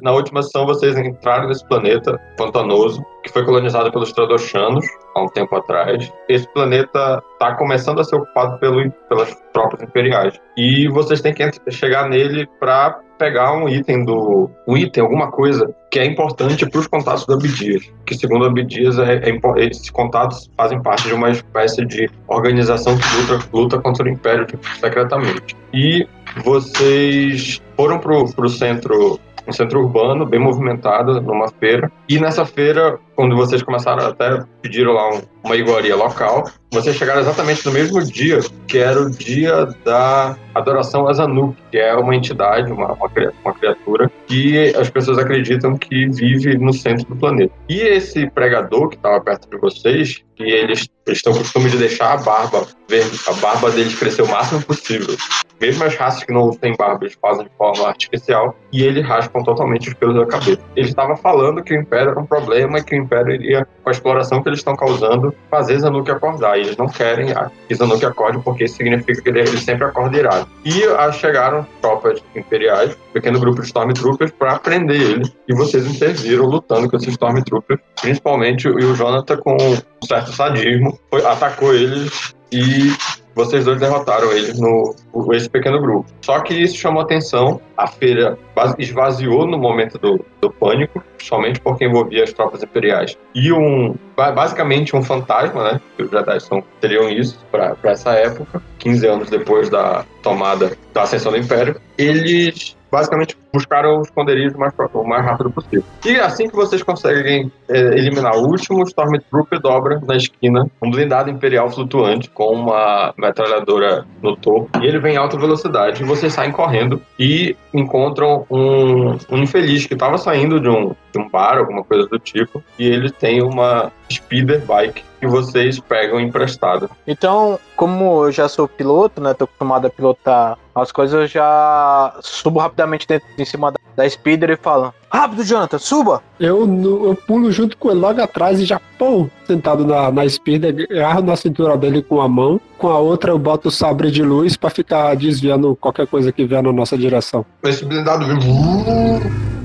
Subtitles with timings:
[0.00, 4.86] Na última sessão, vocês entraram nesse planeta pantanoso, que foi colonizado pelos Tradoshanos
[5.16, 6.08] há um tempo atrás.
[6.28, 10.38] Esse planeta está começando a ser ocupado pelo, pelas tropas imperiais.
[10.56, 15.74] E vocês têm que chegar nele para pegar um item do um item, alguma coisa
[15.90, 20.48] que é importante para os contatos do Abdias, que segundo Abdias é, é, esses contatos
[20.56, 25.56] fazem parte de uma espécie de organização que luta, luta contra o Império tipo, secretamente.
[25.74, 26.06] E
[26.44, 29.18] vocês foram para o centro
[29.48, 31.90] um centro urbano bem movimentado, numa feira.
[32.08, 37.20] E nessa feira, quando vocês começaram até pediram lá um, uma iguaria local, vocês chegaram
[37.20, 42.14] exatamente no mesmo dia, que era o dia da adoração a Zanuck, que é uma
[42.14, 47.52] entidade, uma, uma, criatura que as pessoas acreditam que vive no centro do planeta.
[47.68, 51.78] E esse pregador que estava perto de vocês, que eles, eles têm o costume de
[51.78, 55.16] deixar a barba verde, a barba deles crescer o máximo possível.
[55.60, 59.42] Mesmo as raças que não têm barba, eles fazem de forma artificial e eles raspam
[59.42, 60.60] totalmente os pelos da cabeça.
[60.76, 63.92] Ele estava falando que o Império era um problema e que o Império com a
[63.92, 66.58] exploração que eles estão causando, fazer Zanuck acordar.
[66.58, 67.34] E eles não querem
[67.66, 70.48] que Zanuck acorde porque isso significa que ele, ele sempre acorda irado.
[70.64, 75.32] E ah, chegaram tropas imperiais, pequeno grupo de Stormtroopers, para prender ele.
[75.48, 81.24] E vocês interviram lutando com esses Stormtroopers, principalmente o Jonathan com um certo sadismo, foi,
[81.24, 82.92] atacou eles e
[83.38, 84.96] vocês dois derrotaram ele no
[85.32, 86.10] esse pequeno grupo.
[86.20, 88.36] Só que isso chamou atenção, a feira
[88.78, 93.16] esvaziou no momento do, do pânico, somente porque envolvia as tropas imperiais.
[93.32, 95.80] E um, basicamente um fantasma, né?
[95.96, 101.02] Que os Jedi são, teriam isso para essa época, 15 anos depois da tomada da
[101.02, 101.80] ascensão do Império.
[101.96, 105.84] Eles basicamente buscaram o esconderijo mais, o mais rápido possível.
[106.04, 111.30] E assim que vocês conseguem é, eliminar o último, Stormtrooper dobra na esquina um blindado
[111.30, 114.70] imperial flutuante com uma metralhadora no topo.
[114.82, 116.02] E ele vem em alta velocidade.
[116.02, 121.28] E vocês saem correndo e encontram um, um infeliz que estava saindo de um, um
[121.28, 122.62] bar, alguma coisa do tipo.
[122.78, 126.88] E ele tem uma speeder bike que vocês pegam emprestado.
[127.06, 129.34] Então, como eu já sou piloto, né?
[129.34, 134.08] Tô acostumado a pilotar as coisas, eu já subo rapidamente dentro, em cima da, da
[134.08, 136.22] speeder e falo: Rápido, Jonathan, suba!
[136.38, 136.60] Eu,
[137.04, 141.22] eu pulo junto com ele logo atrás e já, pô, sentado na, na speeder, agarro
[141.22, 144.56] na cintura dele com a mão, com a outra eu boto o sabre de luz
[144.56, 147.44] para ficar desviando qualquer coisa que vier na nossa direção.
[147.64, 149.57] Esse blindado vem.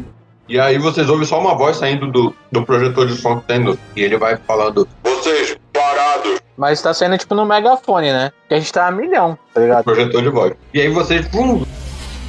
[0.48, 3.64] E aí vocês ouvem só uma voz saindo do, do projetor de som que tem
[3.96, 6.42] e ele vai falando: Vocês, parados!
[6.58, 8.32] Mas tá saindo tipo no megafone, né?
[8.48, 9.84] Que a gente tá a milhão, tá ligado?
[9.84, 10.54] Projetor de voz.
[10.74, 11.66] E aí vocês, pum,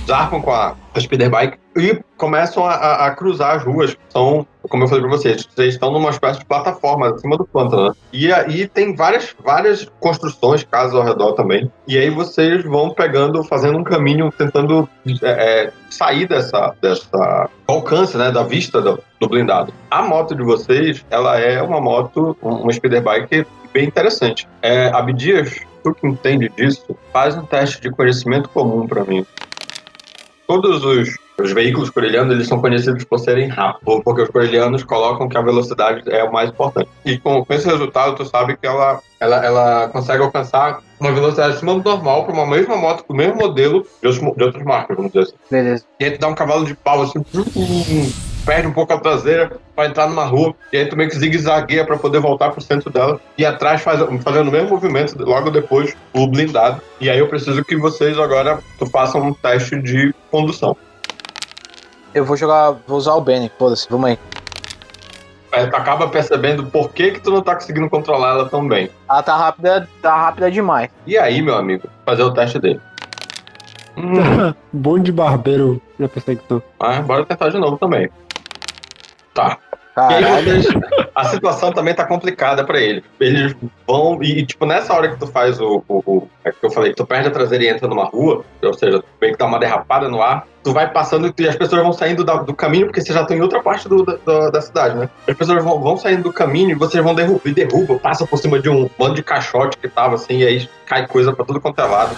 [0.06, 3.97] zarpam com a, a speeder bike e começam a, a, a, cruzar as ruas.
[4.09, 7.88] São, como eu falei pra vocês, vocês estão numa espécie de plataforma acima do pântano,
[7.88, 7.94] né?
[8.12, 11.70] E aí tem várias, várias construções, casas ao redor também.
[11.87, 14.88] E aí vocês vão pegando, fazendo um caminho, tentando
[15.22, 19.72] é, é, sair dessa, dessa alcance, né, da vista do, do, blindado.
[19.91, 24.47] A moto de vocês, ela é uma moto, uma speeder bike bem interessante.
[24.62, 29.26] É, Abdias, tu que entende disso, faz um teste de conhecimento comum para mim.
[30.47, 35.28] Todos os, os veículos corelianos eles são conhecidos por serem rápidos, porque os corelianos colocam
[35.28, 36.88] que a velocidade é o mais importante.
[37.05, 41.54] E com, com esse resultado, tu sabe que ela, ela, ela consegue alcançar uma velocidade
[41.54, 44.65] acima do normal para uma mesma moto, com o mesmo modelo de, outros, de outras
[44.65, 45.34] marcas, vamos dizer assim.
[45.50, 45.84] Beleza.
[45.99, 47.25] E aí tu dá um cavalo de pau assim,
[48.44, 51.84] perde um pouco a traseira para entrar numa rua, e aí tu meio que zigue-zagueia
[51.84, 55.97] para poder voltar pro centro dela, e atrás faz, fazendo o mesmo movimento, logo depois
[56.12, 56.81] o blindado.
[57.00, 58.59] E aí eu preciso que vocês agora
[58.93, 60.77] façam um teste de condução.
[62.15, 64.19] Eu vou jogar, vou usar o Benny, foda-se, vamos aí.
[65.50, 68.91] Aí tu acaba percebendo por que que tu não tá conseguindo controlar ela tão bem.
[69.09, 70.91] Ela tá rápida, tá rápida demais.
[71.06, 72.81] E aí, meu amigo, fazer o teste dele.
[73.97, 74.53] Hum.
[74.72, 76.60] Bom de barbeiro na perseguição.
[76.81, 78.10] Ah, bora tentar de novo também.
[79.34, 79.59] Tá.
[79.97, 80.67] E vocês,
[81.15, 83.05] a situação também tá complicada para eles.
[83.21, 83.55] Eles
[83.87, 84.21] vão.
[84.22, 85.84] E, tipo, nessa hora que tu faz o.
[85.87, 88.75] o, o é que eu falei, tu perde a traseira e entra numa rua, ou
[88.75, 91.83] seja, tu meio que dá uma derrapada no ar, tu vai passando e as pessoas
[91.83, 94.60] vão saindo da, do caminho, porque você já tá em outra parte do, da, da,
[94.60, 95.09] cidade, né?
[95.28, 98.39] As pessoas vão, vão saindo do caminho e vocês vão derrubar, e derrubam, passa por
[98.39, 101.60] cima de um bando de caixote que tava assim, e aí cai coisa pra tudo
[101.60, 102.15] quanto é lado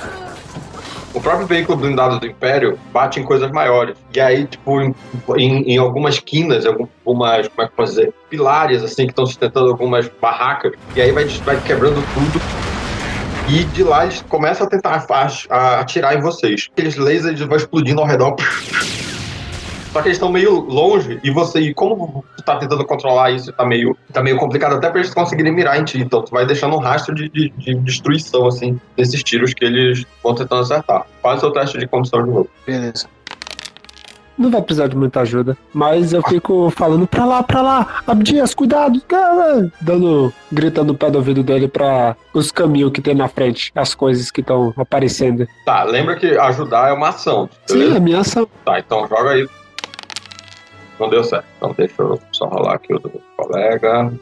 [1.17, 3.97] o próprio veículo blindado do Império bate em coisas maiores.
[4.15, 4.95] E aí, tipo, em,
[5.35, 10.11] em, algumas quinas, algumas, como é que posso dizer, pilares, assim, que estão sustentando algumas
[10.21, 12.39] barracas, e aí vai, vai quebrando tudo.
[13.49, 15.07] E de lá eles começam a tentar
[15.49, 16.69] a, atirar em vocês.
[16.73, 18.37] Aqueles lasers vão explodindo ao redor.
[19.97, 23.51] Só que eles estão meio longe e você, e como tu tá tentando controlar isso,
[23.51, 25.99] tá meio, tá meio complicado até pra eles conseguirem mirar em ti.
[25.99, 30.05] Então tu vai deixando um rastro de, de, de destruição, assim, desses tiros que eles
[30.23, 31.07] vão tentando acertar.
[31.23, 32.51] Faz o seu teste de condição de novo.
[32.67, 33.09] Beleza.
[34.37, 35.57] não vai precisar de muita ajuda.
[35.73, 39.73] Mas eu fico falando pra lá, pra lá, Abdias, cuidado, cara!
[39.81, 43.95] Dando, gritando no pé do ouvido dele pra os caminhos que tem na frente, as
[43.95, 45.49] coisas que estão aparecendo.
[45.65, 47.49] Tá, lembra que ajudar é uma ação.
[47.65, 47.97] Sim, Beleza?
[47.97, 48.47] a minha ação.
[48.63, 49.49] Tá, então joga aí.
[50.99, 51.47] Não deu certo.
[51.57, 54.13] Então deixa eu só rolar aqui o do colega.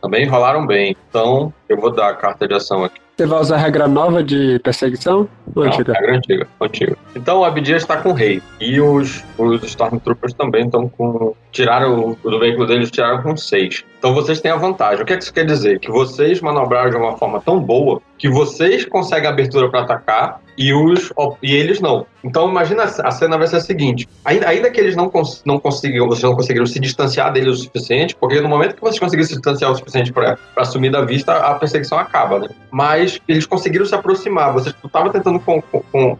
[0.00, 0.96] Também rolaram bem.
[1.08, 3.00] Então eu vou dar a carta de ação aqui.
[3.16, 5.28] Você vai usar a regra nova de perseguição?
[5.54, 5.92] Não, antiga?
[6.08, 6.96] antiga, antiga.
[7.14, 8.42] Então o Abdias está com o rei.
[8.60, 11.34] E os, os Stormtroopers também estão com.
[11.52, 13.84] Tiraram o do veículo deles, tiraram com seis.
[13.98, 15.02] Então vocês têm a vantagem.
[15.02, 15.78] O que, é que isso quer dizer?
[15.78, 20.72] Que vocês manobraram de uma forma tão boa que vocês conseguem abertura para atacar e,
[20.72, 21.12] os,
[21.42, 22.06] e eles não.
[22.22, 25.58] Então imagina a cena vai ser a seguinte: ainda, ainda que eles não, cons, não
[25.58, 29.28] conseguiram, vocês não conseguiram se distanciar deles o suficiente, porque no momento que vocês conseguiram
[29.28, 32.48] se distanciar o suficiente para assumir da vista, a perseguição acaba, né?
[32.70, 34.52] Mas eles conseguiram se aproximar.
[34.52, 35.62] Vocês estavam tentando con,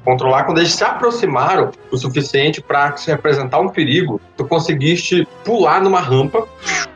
[0.04, 4.20] controlar quando eles se aproximaram o suficiente para se representar um perigo.
[4.36, 6.46] Tu conseguiste pular numa rampa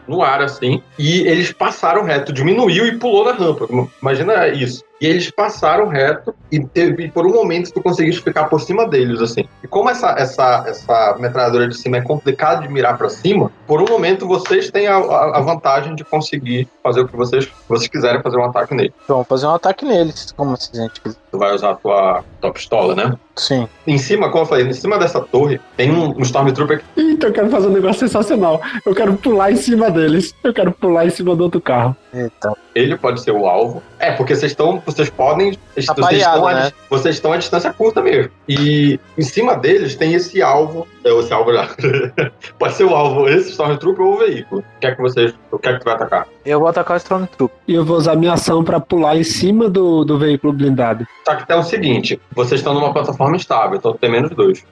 [0.09, 3.69] no ar assim e eles passaram reto, diminuiu e pulou na rampa.
[4.01, 4.83] Imagina isso.
[5.01, 8.87] E eles passaram reto e, teve, e por um momento tu conseguiste ficar por cima
[8.89, 9.45] deles, assim.
[9.63, 13.81] E como essa, essa, essa metralhadora de cima é complicado de mirar para cima, por
[13.81, 17.89] um momento vocês têm a, a, a, vantagem de conseguir fazer o que vocês, vocês
[17.89, 18.93] quiserem fazer um ataque neles.
[19.07, 21.19] Vamos fazer um ataque neles, como se a gente quiser.
[21.31, 23.15] Tu vai usar a tua, tua pistola, né?
[23.37, 23.69] Sim.
[23.87, 26.83] Em cima, como eu falei, em cima dessa torre tem um, um Stormtrooper.
[26.97, 28.61] Eita, eu quero fazer um negócio sensacional.
[28.85, 30.35] Eu quero pular em cima deles.
[30.43, 31.95] Eu quero pular em cima do outro carro.
[32.13, 32.53] Eita.
[32.75, 33.83] Ele pode ser o alvo.
[33.99, 34.83] É, porque vocês estão.
[34.87, 35.59] Vocês podem.
[35.75, 36.73] Vocês, Tá vocês, pareado, estão a, né?
[36.89, 38.31] vocês estão a distância curta mesmo.
[38.49, 40.87] E em cima deles tem esse alvo.
[41.05, 41.69] é, Esse alvo já.
[42.59, 44.61] pode ser o alvo, esse Stormtrooper ou o veículo.
[44.77, 45.35] O que é que vocês.
[45.51, 46.27] O que é que tu vai atacar?
[46.47, 47.57] Eu vou atacar o Stormtrooper.
[47.67, 51.07] E eu vou usar minha ação pra pular em cima do, do veículo blindado.
[51.27, 54.65] Só que tem o seguinte: vocês estão numa plataforma estável, então tu tem menos dois.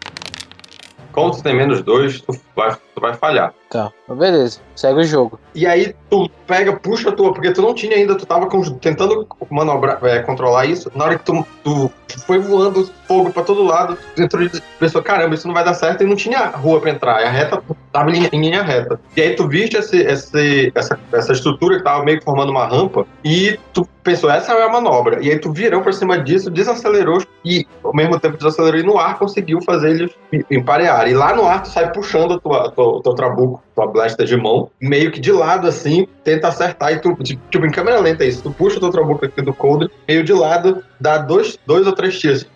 [1.13, 3.53] Como tu tem menos dois, tu vai, tu vai falhar.
[3.69, 4.59] Tá, beleza.
[4.75, 5.39] Segue o jogo.
[5.55, 8.63] E aí tu pega, puxa a tua, porque tu não tinha ainda, tu tava com-
[8.79, 10.91] tentando manobrar, é, controlar isso.
[10.95, 11.91] Na hora que tu, tu
[12.27, 15.75] foi voando fogo pra todo lado, tu entrou de pensou, caramba, isso não vai dar
[15.75, 17.23] certo, e não tinha rua pra entrar.
[17.23, 17.63] A reta
[17.93, 18.99] tava em linha, em linha reta.
[19.17, 22.67] E aí tu viste esse, esse, essa, essa estrutura que tava meio que formando uma
[22.67, 25.23] rampa, e tu pensou, essa é a manobra.
[25.23, 28.99] E aí tu virou pra cima disso, desacelerou, e ao mesmo tempo desacelerou, e no
[28.99, 30.11] ar conseguiu fazer eles
[30.51, 31.09] emparear.
[31.09, 33.87] E lá no ar tu sai puxando a tua, a tua- o teu trabuco, tua
[33.87, 37.17] blaster de mão, meio que de lado assim, tenta acertar e tu,
[37.51, 40.25] tipo, em câmera lenta é isso, tu puxa o teu trabuco aqui do coldre, meio
[40.25, 42.47] de lado, dá dois, dois ou três tiros.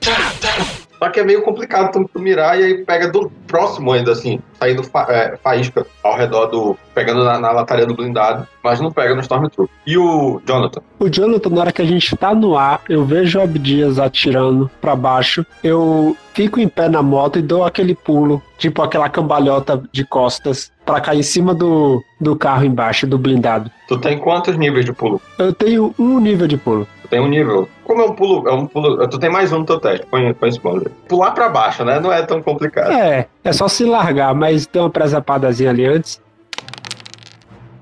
[1.02, 4.38] Só que é meio complicado tu, tu mirar e aí pega do próximo ainda, assim,
[4.58, 6.76] saindo fa é, faísca ao redor do.
[6.94, 9.74] pegando na, na lataria do blindado, mas não pega no Stormtrooper.
[9.86, 10.82] E o Jonathan?
[10.98, 14.70] O Jonathan, na hora que a gente tá no ar, eu vejo o Abdias atirando
[14.78, 15.44] pra baixo.
[15.64, 20.70] Eu fico em pé na moto e dou aquele pulo, tipo aquela cambalhota de costas,
[20.84, 23.70] pra cair em cima do, do carro embaixo, do blindado.
[23.88, 25.20] Tu tem quantos níveis de pulo?
[25.38, 26.86] Eu tenho um nível de pulo.
[27.10, 27.68] Tem um nível.
[27.84, 28.48] Como é um pulo?
[28.48, 29.06] É um pulo.
[29.08, 30.06] Tu tem mais um no teu teste.
[30.06, 30.92] Põe, põe aí.
[31.08, 31.98] Pular pra baixo, né?
[31.98, 32.92] Não é tão complicado.
[32.92, 36.22] É, é só se largar, mas tem uma presapadazinha ali antes.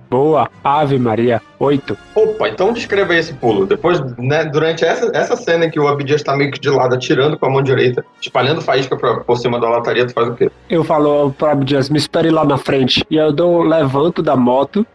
[0.08, 1.96] Boa, Ave Maria, oito.
[2.14, 3.66] Opa, então descreva aí esse pulo.
[3.66, 6.94] Depois, né, durante essa, essa cena em que o Abdias tá meio que de lado,
[6.94, 10.34] atirando com a mão direita, espalhando faísca pra, por cima da lataria, tu faz o
[10.34, 10.50] quê?
[10.68, 13.04] Eu falo pro Abdias, me espere lá na frente.
[13.10, 14.86] E eu dou, levanto da moto.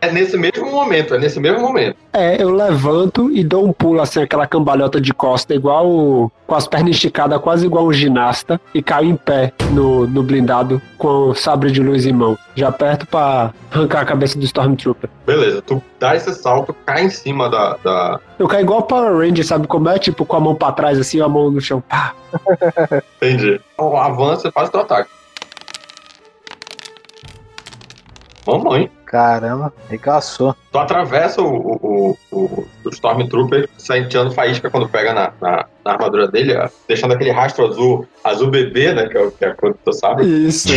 [0.00, 1.96] É nesse mesmo momento, é nesse mesmo momento.
[2.12, 6.66] É, eu levanto e dou um pulo assim, aquela cambalhota de costa, igual com as
[6.66, 11.34] pernas esticadas, quase igual um ginasta, e caio em pé no, no blindado com o
[11.34, 12.36] sabre de luz em mão.
[12.54, 15.08] Já aperto pra arrancar a cabeça do Stormtrooper.
[15.26, 17.76] Beleza, tu dá esse salto, cai em cima da.
[17.82, 18.20] da...
[18.38, 19.98] Eu caio igual Power Ranger, sabe como é?
[19.98, 21.80] Tipo, com a mão pra trás, assim, a mão no chão.
[21.80, 22.14] Pá.
[23.16, 23.60] Entendi.
[23.74, 25.10] Então, avança e faz o teu ataque.
[28.46, 28.90] Mamãe.
[29.12, 30.56] Caramba, regaçou.
[30.72, 36.28] Tu atravessa o, o, o, o, Stormtrooper, senteando faísca quando pega na, na, na armadura
[36.28, 39.06] dele, ó, deixando aquele rastro azul, azul bebê, né?
[39.08, 40.24] Que é, o- que é a cor teu sabre.
[40.24, 40.68] Isso.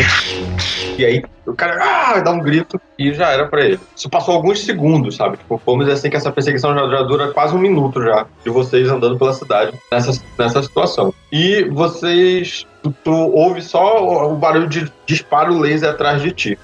[0.97, 3.79] E aí o cara ah, dá um grito e já era pra ele.
[3.95, 5.37] Isso passou alguns segundos, sabe?
[5.37, 8.49] Tipo, vamos dizer assim que essa perseguição já, já dura quase um minuto já de
[8.49, 11.13] vocês andando pela cidade nessa, nessa situação.
[11.31, 12.67] E vocês.
[12.83, 16.59] Tu, tu ouve só o, o barulho de disparo laser atrás de ti.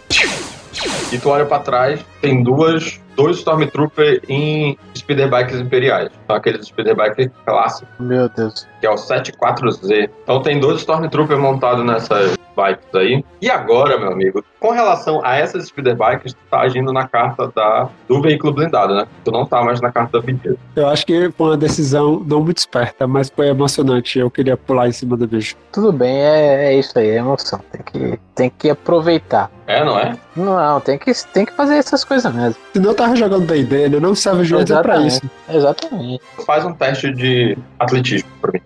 [1.11, 2.99] E tu olha pra trás, tem duas.
[3.13, 6.09] Dois Stormtrooper em speeder bikes imperiais.
[6.25, 8.65] São aqueles speeder bikes clássicos Meu Deus.
[8.79, 10.09] que é o 74Z.
[10.23, 12.15] Então tem dois Stormtrooper montados nessa,
[12.55, 13.23] bikes aí.
[13.41, 17.51] E agora, meu amigo, com relação a essas speeder bikes, tu tá agindo na carta
[17.55, 19.07] da, do veículo blindado, né?
[19.23, 20.55] Tu não tá mais na carta da BD.
[20.75, 24.19] Eu acho que foi uma decisão não muito esperta, mas foi emocionante.
[24.19, 25.55] Eu queria pular em cima do bicho.
[25.71, 27.59] Tudo bem, é, é isso aí, é emoção.
[27.71, 29.49] Tem que, tem que aproveitar.
[29.65, 30.17] É, não é?
[30.35, 32.55] Não, tem que, tem que fazer essas coisas mesmo.
[32.73, 33.99] Se não tava jogando D&D, né?
[33.99, 35.21] não serve é pra isso.
[35.49, 36.21] Exatamente.
[36.45, 38.61] Faz um teste de atletismo pra mim.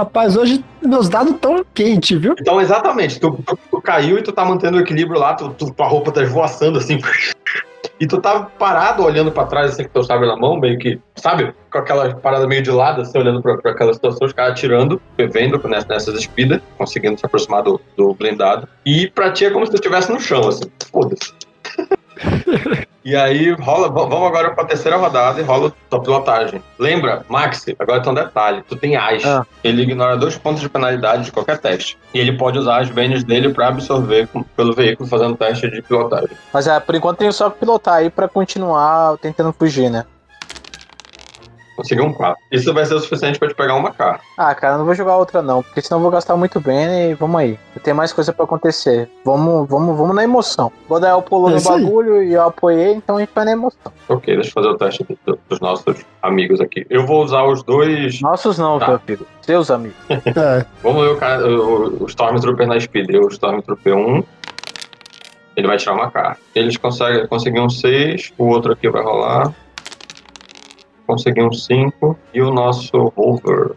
[0.00, 2.34] Rapaz, hoje meus dados tão quentes, viu?
[2.40, 3.20] Então, exatamente.
[3.20, 6.10] Tu, tu, tu, caiu e tu tá mantendo o equilíbrio lá, tu, tu, tua roupa
[6.10, 6.98] tá esvoaçando assim.
[7.98, 10.98] E tu tava parado olhando pra trás, assim, com teu sabre na mão, meio que,
[11.16, 11.52] sabe?
[11.70, 15.00] Com aquela parada meio de lado, assim, olhando pra, pra aquela situação, os caras atirando,
[15.18, 18.66] vendo nessas espidas, conseguindo se aproximar do, do blindado.
[18.86, 20.64] E pra ti é como se tu estivesse no chão, assim.
[20.90, 21.30] Foda-se.
[23.02, 26.62] E aí rola, vamos agora para a terceira rodada e rola tua pilotagem.
[26.78, 29.24] Lembra, Maxi, agora tem um detalhe, tu tem AS.
[29.24, 29.46] Ah.
[29.64, 31.96] Ele ignora dois pontos de penalidade de qualquer teste.
[32.12, 36.36] E ele pode usar as bênus dele para absorver pelo veículo fazendo teste de pilotagem.
[36.52, 40.04] Mas é, por enquanto tem só que pilotar aí para continuar tentando fugir, né?
[41.80, 42.42] Consegui um 4.
[42.52, 44.22] Isso vai ser o suficiente pra te pegar uma carta.
[44.36, 47.14] Ah, cara, não vou jogar outra não, porque senão eu vou gastar muito bem e
[47.14, 47.58] vamos aí.
[47.82, 49.08] Tem mais coisa pra acontecer.
[49.24, 50.70] Vamos, vamos, vamos na emoção.
[50.86, 52.28] Vou dar o pulo é no bagulho aí.
[52.28, 53.90] e eu apoiei, então a gente vai na emoção.
[54.10, 55.06] Ok, deixa eu fazer o teste
[55.48, 56.86] dos nossos amigos aqui.
[56.90, 58.20] Eu vou usar os dois.
[58.20, 58.86] Nossos não, tá.
[58.86, 59.26] teu filho.
[59.40, 59.96] Seus amigos.
[60.10, 60.66] é.
[60.82, 63.08] Vamos ver o, cara, o, o Stormtrooper na Speed.
[63.14, 64.22] o Stormtrooper 1.
[65.56, 66.38] Ele vai tirar uma carta.
[66.54, 69.54] Eles conseguem conseguir um 6, o outro aqui vai rolar
[71.10, 73.72] consegui um 5 e o nosso over.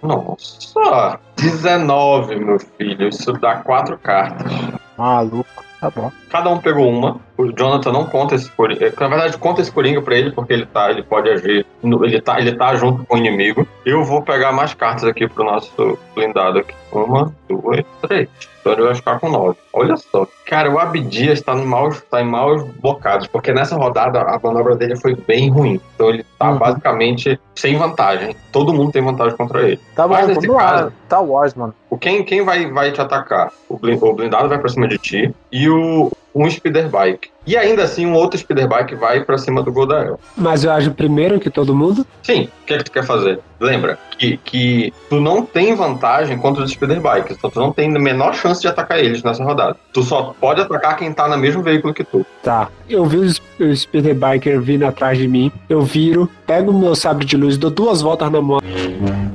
[0.00, 1.18] Nossa!
[1.36, 3.08] 19, meu filho.
[3.08, 4.52] Isso dá 4 cartas.
[4.96, 6.12] Maluco, tá bom.
[6.30, 7.20] Cada um pegou uma.
[7.36, 8.92] O Jonathan não conta esse coringa.
[8.98, 11.66] Na verdade, conta esse coringa pra ele, porque ele tá, ele pode agir.
[11.82, 13.66] Ele tá, ele tá junto com o inimigo.
[13.84, 16.74] Eu vou pegar mais cartas aqui pro nosso blindado aqui.
[16.92, 18.28] Uma, duas, três.
[18.60, 19.58] Então ele vai ficar com nove.
[19.74, 20.26] Olha só.
[20.46, 24.74] Cara, o Abdias tá em maus, tá em maus bocados, porque nessa rodada a manobra
[24.74, 25.78] dele foi bem ruim.
[25.94, 26.58] Então ele tá uhum.
[26.58, 28.34] basicamente sem vantagem.
[28.50, 29.80] Todo mundo tem vantagem contra ele.
[29.94, 30.92] Tá bom, vamos caso.
[31.08, 31.74] Tá Wars, mano.
[32.00, 33.52] Quem, quem vai, vai te atacar?
[33.68, 35.34] O blindado vai pra cima de ti.
[35.52, 37.28] E o, um speeder bike.
[37.46, 40.18] E ainda assim, um outro speeder bike vai para cima do Goldael.
[40.36, 42.06] Mas eu acho primeiro que todo mundo?
[42.22, 42.48] Sim.
[42.62, 43.38] O que é que tu quer fazer?
[43.60, 47.94] Lembra que, que tu não tem vantagem contra os speeder bikes, então tu não tem
[47.94, 49.76] a menor chance de atacar eles nessa rodada.
[49.92, 52.24] Tu só pode atacar quem tá no mesmo veículo que tu.
[52.42, 52.68] Tá.
[52.88, 53.18] Eu vi
[53.60, 57.56] o speeder biker vindo atrás de mim, eu viro, pego o meu sabre de luz,
[57.56, 58.60] dou duas voltas na mão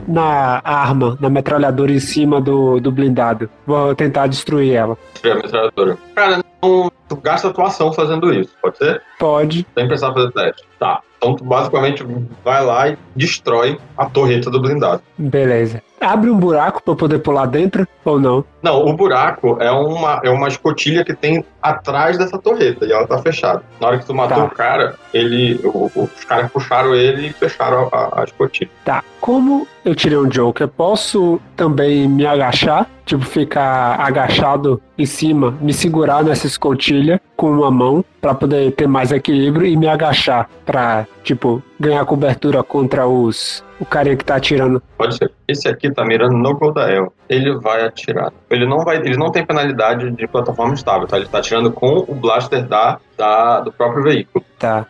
[0.09, 3.49] na arma, na metralhadora em cima do, do blindado.
[3.65, 4.97] Vou tentar destruir ela.
[5.23, 5.97] Metralhadora.
[6.15, 9.01] Cara, não, tu gasta a tua ação fazendo isso, pode ser?
[9.17, 9.65] Pode.
[9.75, 10.63] Sem precisar fazer teste.
[10.79, 11.01] Tá.
[11.17, 12.05] Então tu basicamente
[12.45, 15.01] vai lá e destrói a torreta do blindado.
[15.17, 15.83] Beleza.
[15.99, 18.45] Abre um buraco para poder pular dentro ou não?
[18.61, 23.05] Não, o buraco é uma, é uma escotilha que tem atrás dessa torreta e ela
[23.05, 23.61] tá fechada.
[23.81, 24.43] Na hora que tu matou tá.
[24.45, 28.71] o cara, ele, o, os caras puxaram ele e fecharam a, a escotilha.
[28.85, 29.03] Tá.
[29.19, 32.87] Como eu tirei um Joker, posso também me agachar?
[33.05, 36.98] Tipo, ficar agachado em cima, me segurar nessa escotilha
[37.35, 42.63] com uma mão para poder ter mais equilíbrio e me agachar para tipo ganhar cobertura
[42.63, 44.83] contra os o cara que tá atirando.
[44.97, 45.31] Pode ser.
[45.47, 47.13] Esse aqui tá mirando no Goldael.
[47.29, 48.31] Ele vai atirar.
[48.49, 51.17] Ele não vai, ele não tem penalidade de plataforma estável, tá?
[51.17, 54.43] Ele tá atirando com o blaster da, da do próprio veículo.
[54.57, 54.85] Tá.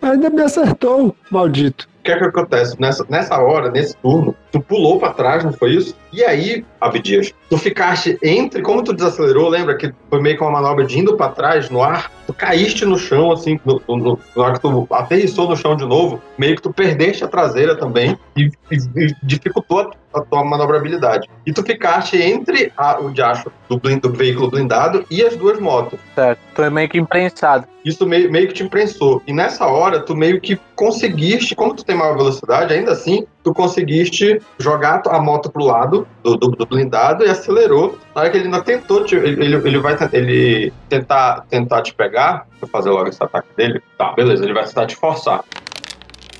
[0.00, 1.88] Ainda me acertou, maldito.
[2.00, 2.80] O que é que acontece?
[2.80, 5.96] Nessa, nessa hora, nesse turno, tu pulou para trás, não foi isso?
[6.12, 10.52] E aí, Abdias, tu ficaste entre, como tu desacelerou, lembra que foi meio que uma
[10.52, 14.42] manobra de indo para trás no ar, tu caíste no chão, assim, no, no, na
[14.42, 18.18] hora que tu aterrissou no chão de novo, meio que tu perdeste a traseira também
[18.36, 21.28] e, e, e dificultou a, a, tua manobrabilidade.
[21.46, 25.58] E tu ficaste entre a, o diacho do, blind, do veículo blindado e as duas
[25.58, 25.98] motos.
[26.14, 27.66] Certo, tu é meio que imprensado.
[27.84, 29.22] Isso meio, meio que te imprensou.
[29.26, 33.52] E nessa hora, tu meio que conseguiste, como tu tem maior velocidade, ainda assim, tu
[33.52, 37.98] conseguiste jogar a moto pro lado do, do, do blindado e acelerou.
[38.14, 42.46] Na hora que ele ainda tentou, te, ele, ele vai ele tentar, tentar te pegar,
[42.60, 43.82] vou fazer logo esse ataque dele.
[43.98, 45.44] Tá, beleza, ele vai tentar te forçar.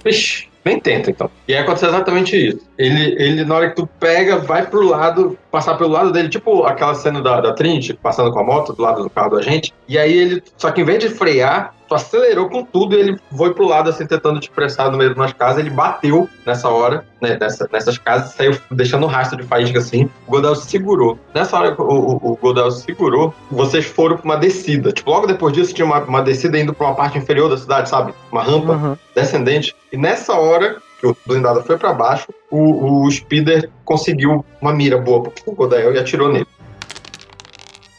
[0.05, 1.31] Vixe, bem tenta então.
[1.47, 2.61] E aí aconteceu exatamente isso.
[2.79, 6.65] Ele, ele, na hora que tu pega, vai pro lado, passar pelo lado dele, tipo
[6.65, 9.73] aquela cena da, da Trinity, passando com a moto do lado do carro da gente.
[9.89, 13.19] E aí ele, só que em vez de frear, tu acelerou com tudo e ele
[13.37, 15.59] foi pro lado, assim, tentando te pressar no meio de umas casas.
[15.59, 20.09] Ele bateu nessa hora, né, nessa, nessas casas, saiu deixando um rastro de faísca assim.
[20.27, 21.19] O Godel segurou.
[21.35, 24.91] Nessa hora que o, o, o Godel segurou, vocês foram pra uma descida.
[24.93, 27.89] Tipo, logo depois disso tinha uma, uma descida indo pra uma parte inferior da cidade,
[27.89, 28.15] sabe?
[28.31, 28.97] Uma rampa uhum.
[29.15, 29.77] descendente.
[29.93, 34.97] E nessa hora que o blindado foi pra baixo, o, o Speeder conseguiu uma mira
[34.97, 36.47] boa pro Godael e atirou nele.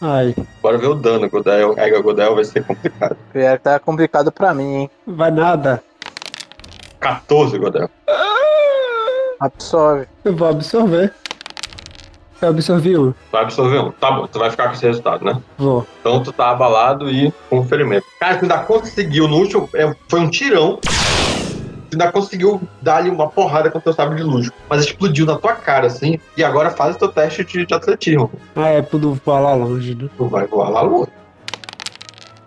[0.06, 1.74] Ai, Bora ver o dano, Godael.
[1.76, 3.16] Pega Godael vai ser complicado.
[3.32, 4.90] Pior que tá complicado pra mim, hein?
[5.08, 5.82] vai nada.
[7.00, 7.90] 14, Godael.
[9.40, 10.06] Absorve.
[10.26, 11.14] Eu vou absorver.
[12.42, 13.14] Eu absorvi um.
[13.32, 13.92] Vai absorver um.
[13.92, 15.42] Tá bom, tu vai ficar com esse resultado, né?
[15.58, 15.88] Vou.
[16.02, 18.06] Então tu tá abalado e com ferimento.
[18.20, 19.70] Cara, tu ainda conseguiu no último.
[19.74, 20.80] é, Foi um tirão.
[21.94, 24.50] Tu ainda conseguiu dar-lhe uma porrada com o teu sabre de luz.
[24.68, 26.20] Mas explodiu na tua cara, assim.
[26.36, 28.32] E agora faz o teu teste de, de atletismo.
[28.56, 30.10] Ah, é pro não voar lá longe, né?
[30.18, 31.12] Tu vai voar lá longe.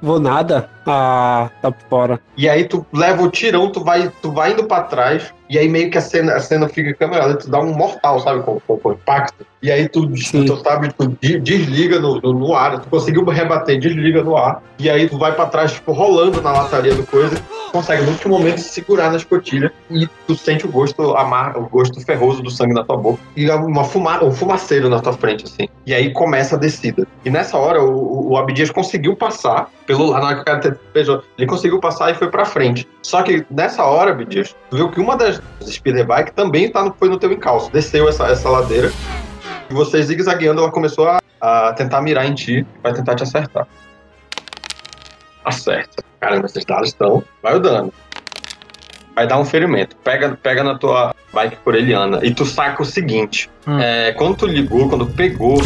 [0.03, 0.69] Vou nada?
[0.85, 2.21] Ah, tá fora.
[2.37, 5.69] E aí tu leva o tirão, tu vai, tu vai indo pra trás, e aí
[5.69, 8.61] meio que a cena, a cena fica câmera lenta, tu dá um mortal, sabe, com,
[8.67, 9.47] com, com impacto.
[9.63, 10.45] E aí tu, Sim.
[10.45, 14.63] tu sabe, tu de- desliga no, no, no ar, tu conseguiu rebater, desliga no ar,
[14.79, 17.37] e aí tu vai pra trás, tipo, rolando na lataria do coisa,
[17.73, 21.69] consegue no último momento se segurar na escotilha, e tu sente o gosto amar, o
[21.69, 25.45] gosto ferroso do sangue na tua boca, e uma fuma, um fumaceiro na tua frente,
[25.45, 25.69] assim.
[25.87, 27.07] E aí começa a descida.
[27.25, 31.47] E nessa hora, o, o- Abdias conseguiu passar pelo lado, que o cara beijou, ele
[31.47, 32.89] conseguiu passar e foi pra frente.
[33.03, 36.93] Só que nessa hora, Abdias, tu viu que uma das speeder bike também tá no,
[36.99, 37.71] foi no teu encalço.
[37.71, 38.91] Desceu essa, essa ladeira.
[39.71, 43.67] E você zigue-zagueando, ela começou a, a tentar mirar em ti, vai tentar te acertar.
[45.45, 46.03] Acerta.
[46.19, 47.23] Caramba, esses dados estão.
[47.43, 47.93] Vai o dano.
[49.17, 49.97] Vai dar um ferimento.
[50.05, 53.81] Pega, pega na tua bike coreliana e tu saca o seguinte: Hum.
[53.81, 55.57] é, quando tu ligou, quando pegou,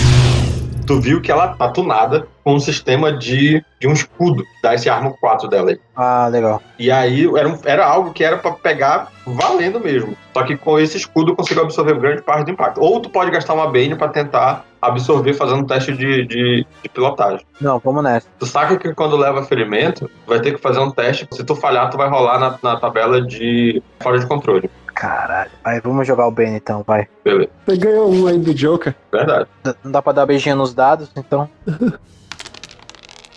[0.86, 4.74] tu viu que ela tá tunada com um sistema de, de um escudo, que dá
[4.74, 5.80] esse arma 4 dela aí.
[5.96, 6.62] Ah, legal.
[6.78, 10.16] E aí era, um- era algo que era pra pegar valendo mesmo.
[10.32, 12.80] Só que com esse escudo conseguiu absorver grande parte do impacto.
[12.80, 16.88] Ou tu pode gastar uma Bane pra tentar absorver fazendo um teste de, de, de
[16.88, 17.44] pilotagem.
[17.60, 18.26] Não, vamos nessa.
[18.38, 21.26] Tu saca que quando leva ferimento, tu vai ter que fazer um teste.
[21.32, 24.70] Se tu falhar, tu vai rolar na, na tabela de fora de controle.
[24.94, 25.50] Caralho.
[25.64, 27.08] Aí vamos jogar o Ben então, vai.
[27.24, 28.94] Beleza, Você ganhou um aí do Joker.
[29.10, 29.48] verdade.
[29.64, 31.48] D- Não dá pra dar beijinho nos dados, então.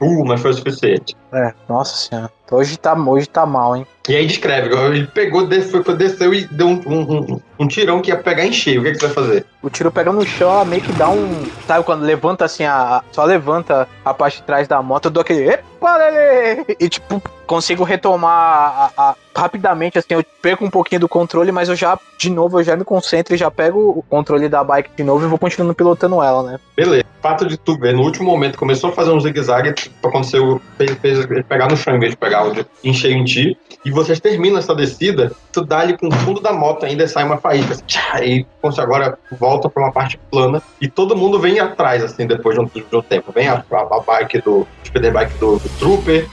[0.01, 1.15] Uh, mas foi o suficiente.
[1.31, 2.29] É, nossa senhora.
[2.51, 3.87] Hoje tá, hoje tá mal, hein?
[4.09, 7.01] E aí descreve, ele pegou, desceu, foi, desceu e deu um, um,
[7.33, 8.81] um- um tirão que ia pegar em cheio.
[8.81, 9.45] O que, que você vai fazer?
[9.61, 11.49] O tiro pega no chão, ela meio que dá um.
[11.65, 15.21] Sabe quando levanta assim, a, só levanta a parte de trás da moto, eu dou
[15.21, 15.47] aquele.
[15.49, 16.65] Epa, lele!
[16.77, 21.69] E tipo, consigo retomar a- a- rapidamente, assim, eu perco um pouquinho do controle, mas
[21.69, 24.89] eu já, de novo, eu já me concentro e já pego o controle da bike
[24.97, 26.59] de novo e vou continuando pilotando ela, né?
[26.75, 27.05] Beleza.
[27.21, 31.19] Fato de tu ver, no último momento começou a fazer um zigue-zague, aconteceu, fez, fez
[31.19, 34.57] ele pegar no chão em vez de pegar onde encheu em ti, e vocês terminam
[34.57, 37.83] essa descida, tu dá ali com o fundo da moto ainda sai uma faísca, assim,
[37.85, 42.25] tchá, e você agora volta pra uma parte plana, e todo mundo vem atrás, assim,
[42.25, 43.31] depois de um, de um tempo.
[43.31, 46.27] Vem a, a, a bike do, speeder bike do, do Trooper,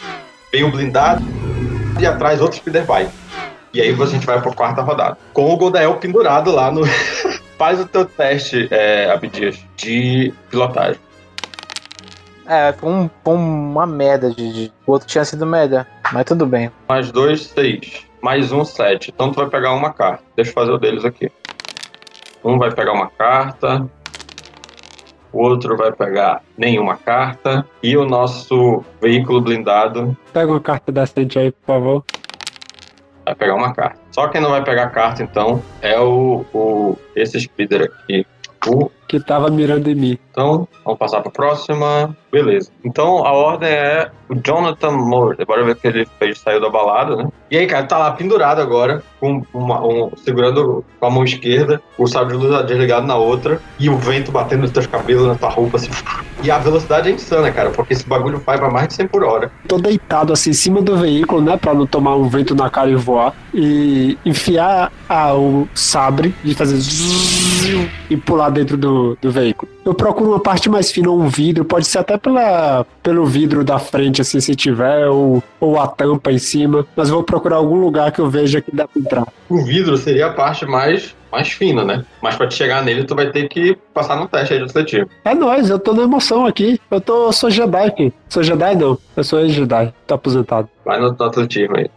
[0.52, 1.22] vem o blindado,
[1.98, 3.12] e atrás outro speeder bike.
[3.72, 5.16] E aí a gente vai pra quarta rodada.
[5.32, 6.82] Com o Godael pendurado lá no...
[7.56, 10.98] Faz o teu teste, é, Abdias, de pilotagem.
[12.52, 16.44] É, foi, um, foi uma merda de, de- O outro tinha sido merda, mas tudo
[16.46, 16.68] bem.
[16.88, 18.04] Mais dois, seis.
[18.20, 19.12] Mais um, sete.
[19.14, 20.24] Então tu vai pegar uma carta.
[20.34, 21.30] Deixa eu fazer o deles aqui.
[22.44, 23.88] Um vai pegar uma carta.
[25.32, 27.64] O outro vai pegar nenhuma carta.
[27.80, 32.04] E o nosso veículo blindado Pega uma carta decente aí, por favor.
[33.24, 34.00] vai pegar uma carta.
[34.10, 38.26] Só quem não vai pegar carta, então, é o, o esse speeder aqui.
[38.66, 40.18] O Que tava mirando em mim.
[40.30, 42.16] Então, vamos passar para a próxima.
[42.30, 42.70] Beleza.
[42.84, 45.44] Então, a ordem é o Jonathan Moore.
[45.44, 47.28] Bora ver o que ele fez, saiu da balada, né?
[47.50, 51.82] E aí, cara, tá lá pendurado agora, com uma, um- segurando com a mão esquerda,
[51.98, 55.34] o sabre de luz desligado na outra, e o vento batendo nos teus cabelos, na
[55.34, 55.90] tua roupa, assim.
[56.44, 59.24] E a velocidade é insana, cara, porque esse bagulho vai pra mais de 100 por
[59.24, 59.50] hora.
[59.66, 61.56] Tô deitado assim em cima do veículo, né?
[61.56, 63.34] Pra não tomar um vento na cara e voar.
[63.52, 69.70] E enfiar ah, o sabre e fazer zzz e pular dentro do, do veículo.
[69.84, 73.78] Eu procuro uma parte mais fina, um vidro, pode ser até pela, pelo vidro da
[73.78, 76.86] frente, assim, se tiver, ou, ou a tampa em cima.
[76.94, 79.26] Mas vou procurar algum lugar que eu veja que dá pra entrar.
[79.48, 82.04] O vidro seria a parte mais, mais fina, né?
[82.22, 85.08] Mas pra te chegar nele, tu vai ter que passar no teste aí de atletismo.
[85.24, 86.80] É nóis, eu tô na emoção aqui.
[86.90, 88.12] Eu tô, eu sou Jedi aqui.
[88.28, 90.68] Sou Jedi não, eu sou ex-Jedi, tô aposentado.
[90.84, 91.90] Vai no, no atletismo aí.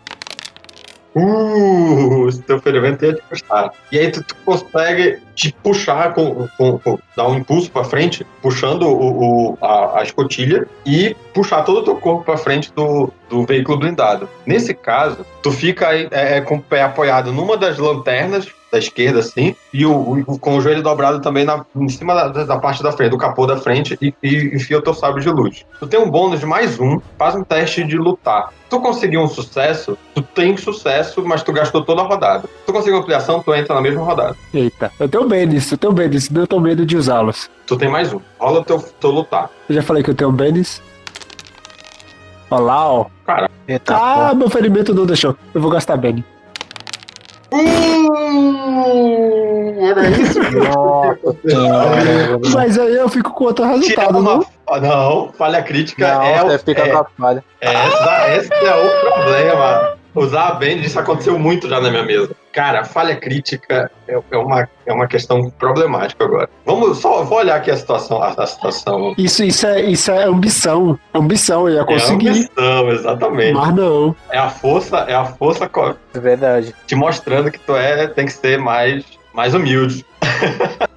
[1.15, 3.71] Uh, esse teu ferimento ia te custar.
[3.91, 8.25] E aí tu, tu consegue te puxar, com, com, com dar um impulso pra frente,
[8.41, 13.11] puxando o, o- a, a escotilha e puxar todo o teu corpo pra frente do,
[13.29, 14.27] do veículo blindado.
[14.45, 19.19] Nesse caso, tu fica aí, é, com o pé apoiado numa das lanternas da esquerda,
[19.19, 22.81] assim, e o, o- com o joelho dobrado também na, em cima da, da parte
[22.81, 25.63] da frente, do capô da frente, e, e enfia o teu sabre de luz.
[25.79, 28.49] Tu tem um bônus de mais um, faz um teste de lutar.
[28.71, 32.49] Tu conseguiu um sucesso, tu tem sucesso, mas tu gastou toda a rodada.
[32.65, 34.35] Tu conseguiu ampliação, tu entra na mesma rodada.
[34.51, 37.49] Eita, eu tenho bem nisso, eu tenho bem nisso, eu tenho medo de usá-los.
[37.65, 38.19] Tu tem mais um.
[38.39, 39.49] Rola o teu, teu lutar.
[39.69, 40.81] Eu já falei que eu tenho bem nisso.
[42.51, 43.05] Olha lá, ó.
[43.67, 45.35] Eita, Ah, meu ferimento não deixou.
[45.53, 46.23] Eu vou gastar bem.
[48.13, 50.39] Uh, era isso?
[50.51, 52.39] Nossa senhora.
[52.53, 54.35] Mas aí eu fico com outro resultado, uma...
[54.35, 54.45] não?
[54.67, 57.43] Ah, Não, falha crítica Não, é, o, fica é, com a falha.
[57.61, 59.97] essa, esse é o problema.
[60.15, 62.35] Usar a Band, isso aconteceu muito já na minha mesa.
[62.53, 66.47] Cara, a falha crítica é, é uma, é uma questão problemática agora.
[66.63, 68.21] Vamos só vou olhar aqui a situação.
[68.21, 69.15] A, a situação.
[69.17, 70.97] Isso, isso, é, isso é ambição.
[71.13, 72.29] Ambição, eu ia É a conseguir.
[72.29, 73.53] ambição, exatamente.
[73.53, 74.15] mas não.
[74.29, 75.69] É a força, é a força
[76.13, 76.75] É verdade.
[76.85, 80.05] te mostrando que tu é, tem que ser mais, mais humilde.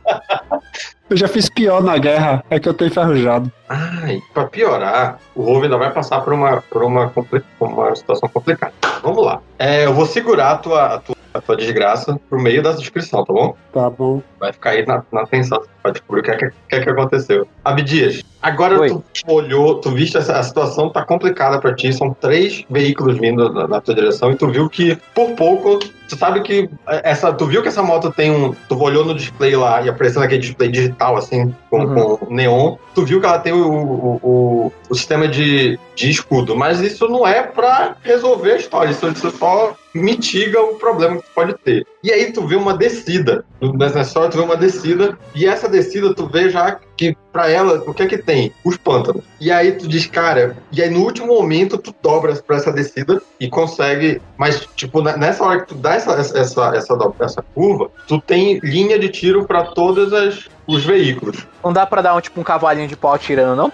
[1.08, 3.50] Eu já fiz pior na guerra, é que eu tô enferrujado.
[3.68, 7.12] Ai, pra piorar, o Rove ainda vai passar por uma, por uma,
[7.60, 8.72] uma situação complicada.
[9.04, 9.40] Vamos lá.
[9.56, 13.24] É, eu vou segurar a tua, a tua, a tua desgraça pro meio da descrição,
[13.24, 13.54] tá bom?
[13.72, 14.22] Tá bom.
[14.38, 17.46] Vai ficar aí na, na atenção pra descobrir o que é que, é que aconteceu.
[17.64, 18.88] Abdias, agora Oi.
[18.88, 23.52] tu olhou, tu viste essa a situação tá complicada pra ti, são três veículos vindo
[23.52, 27.46] na, na tua direção e tu viu que, por pouco, tu sabe que essa, tu
[27.46, 30.68] viu que essa moto tem um, tu olhou no display lá e aparecendo aquele display
[30.70, 32.16] digital assim, com, Uhum.
[32.16, 36.56] com neon, tu viu que ela tem o, o, o, o sistema de, de escudo,
[36.56, 41.22] mas isso não é pra resolver a história, isso, isso só mitiga o problema que
[41.22, 41.86] tu pode ter.
[42.04, 43.44] E aí tu vê uma descida,
[43.78, 47.82] nessa história tu vê uma descida, e essa descida tu vê já que pra ela,
[47.86, 48.52] o que é que tem?
[48.64, 49.22] Os pântanos.
[49.40, 53.20] E aí tu diz, cara, e aí no último momento tu dobras pra essa descida
[53.40, 58.20] e consegue, mas tipo, nessa hora que tu dá essa, essa, essa, essa, curva, tu
[58.20, 61.46] tem linha de tiro pra todos as, os veículos.
[61.64, 63.70] Não dá pra dar um tipo um cavalinho de pau atirando, não?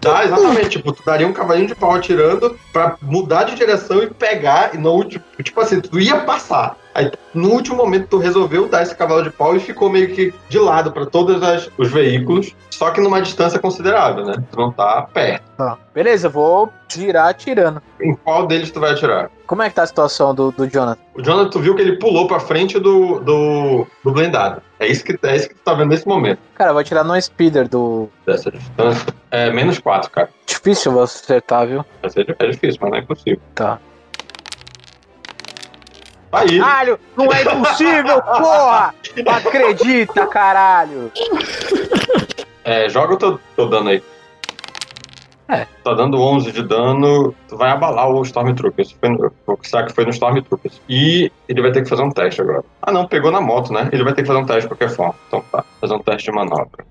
[0.00, 0.70] Tá, exatamente.
[0.70, 4.78] tipo, tu daria um cavalinho de pau atirando pra mudar de direção e pegar, e
[4.78, 5.24] no último.
[5.42, 6.76] Tipo assim, tu ia passar.
[6.98, 10.34] Aí, no último momento, tu resolveu dar esse cavalo de pau e ficou meio que
[10.48, 14.34] de lado pra todos as- os veículos, só que numa distância considerável, né?
[14.50, 15.44] Tu não tá perto.
[15.56, 15.78] Tá.
[15.94, 17.80] Beleza, vou girar atirando.
[18.00, 19.30] Em qual deles tu vai atirar?
[19.46, 21.00] Como é que tá a situação do, do Jonathan?
[21.14, 24.60] O Jonathan, tu viu que ele pulou pra frente do, do, do blindado.
[24.80, 27.04] É isso, que, é isso que tu tá vendo nesse momento, Cara, eu vou atirar
[27.04, 28.08] no speeder do.
[28.26, 29.06] dessa distância.
[29.30, 30.28] É menos 4, cara.
[30.46, 31.84] Difícil você acertar, viu?
[32.08, 33.40] Ser- É difícil, mas não é impossível.
[33.54, 33.78] Tá.
[36.40, 36.58] Aí.
[36.58, 38.94] Caralho, não é impossível, porra!
[39.26, 41.12] Acredita, caralho!
[42.64, 44.02] É, joga o teu, teu dano aí.
[45.48, 45.66] É.
[45.82, 48.84] Tá dando 11 de dano, tu vai abalar o Stormtrooper.
[48.84, 50.80] Isso foi no, o saque foi no Stormtroopers.
[50.86, 52.62] E ele vai ter que fazer um teste agora.
[52.82, 53.88] Ah não, pegou na moto, né?
[53.90, 55.14] Ele vai ter que fazer um teste de qualquer forma.
[55.26, 56.84] Então tá, fazer um teste de manobra.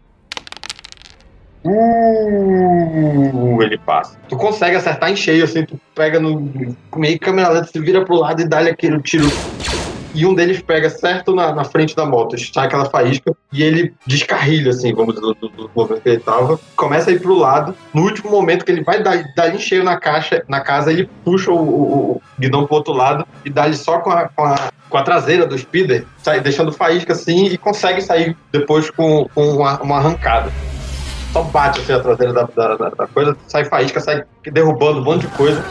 [1.68, 4.18] Uh, ele passa.
[4.30, 6.50] Tu consegue acertar em cheio, assim, tu pega no
[6.96, 9.32] meio câmera lenta, se vira pro lado e dá-lhe aquele tiro
[10.14, 13.94] e um deles pega certo na, na frente da moto, sai aquela faísca, e ele
[14.06, 17.36] descarrilha, assim, vamos dizer, do, do, do movimento que ele tava, começa a ir pro
[17.36, 20.92] lado, no último momento que ele vai dar, dar em cheio na caixa, na casa,
[20.92, 24.44] ele puxa o, o, o guidão pro outro lado e dá-lhe só com a, com,
[24.44, 29.30] a, com a traseira do speeder, sai, deixando faísca assim, e consegue sair depois com,
[29.36, 30.52] com uma, uma arrancada.
[31.38, 35.21] Só bate assim a traseira da, da, da- coisa, sai faísca, sai derrubando um monte
[35.21, 35.63] de coisa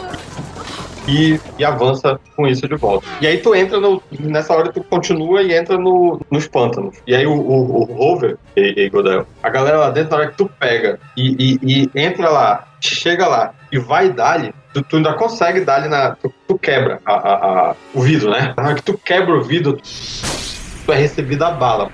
[1.09, 3.05] e, e avança com isso de volta.
[3.19, 4.01] E aí tu entra no.
[4.17, 6.95] Nessa hora tu continua e entra no, nos pântanos.
[7.05, 10.27] E aí o, o, o Rover, e, e Godel, a galera lá dentro, na hora
[10.31, 14.95] que tu pega e, e, e entra lá, chega lá e vai dar-lhe, tu, tu
[14.95, 16.11] ainda consegue dar-lhe na.
[16.15, 17.35] Tu, tu quebra a, a-
[17.71, 18.53] a- o vidro, né?
[18.55, 19.77] Na hora que tu quebra o vidro,
[20.85, 21.91] tu é recebido a bala.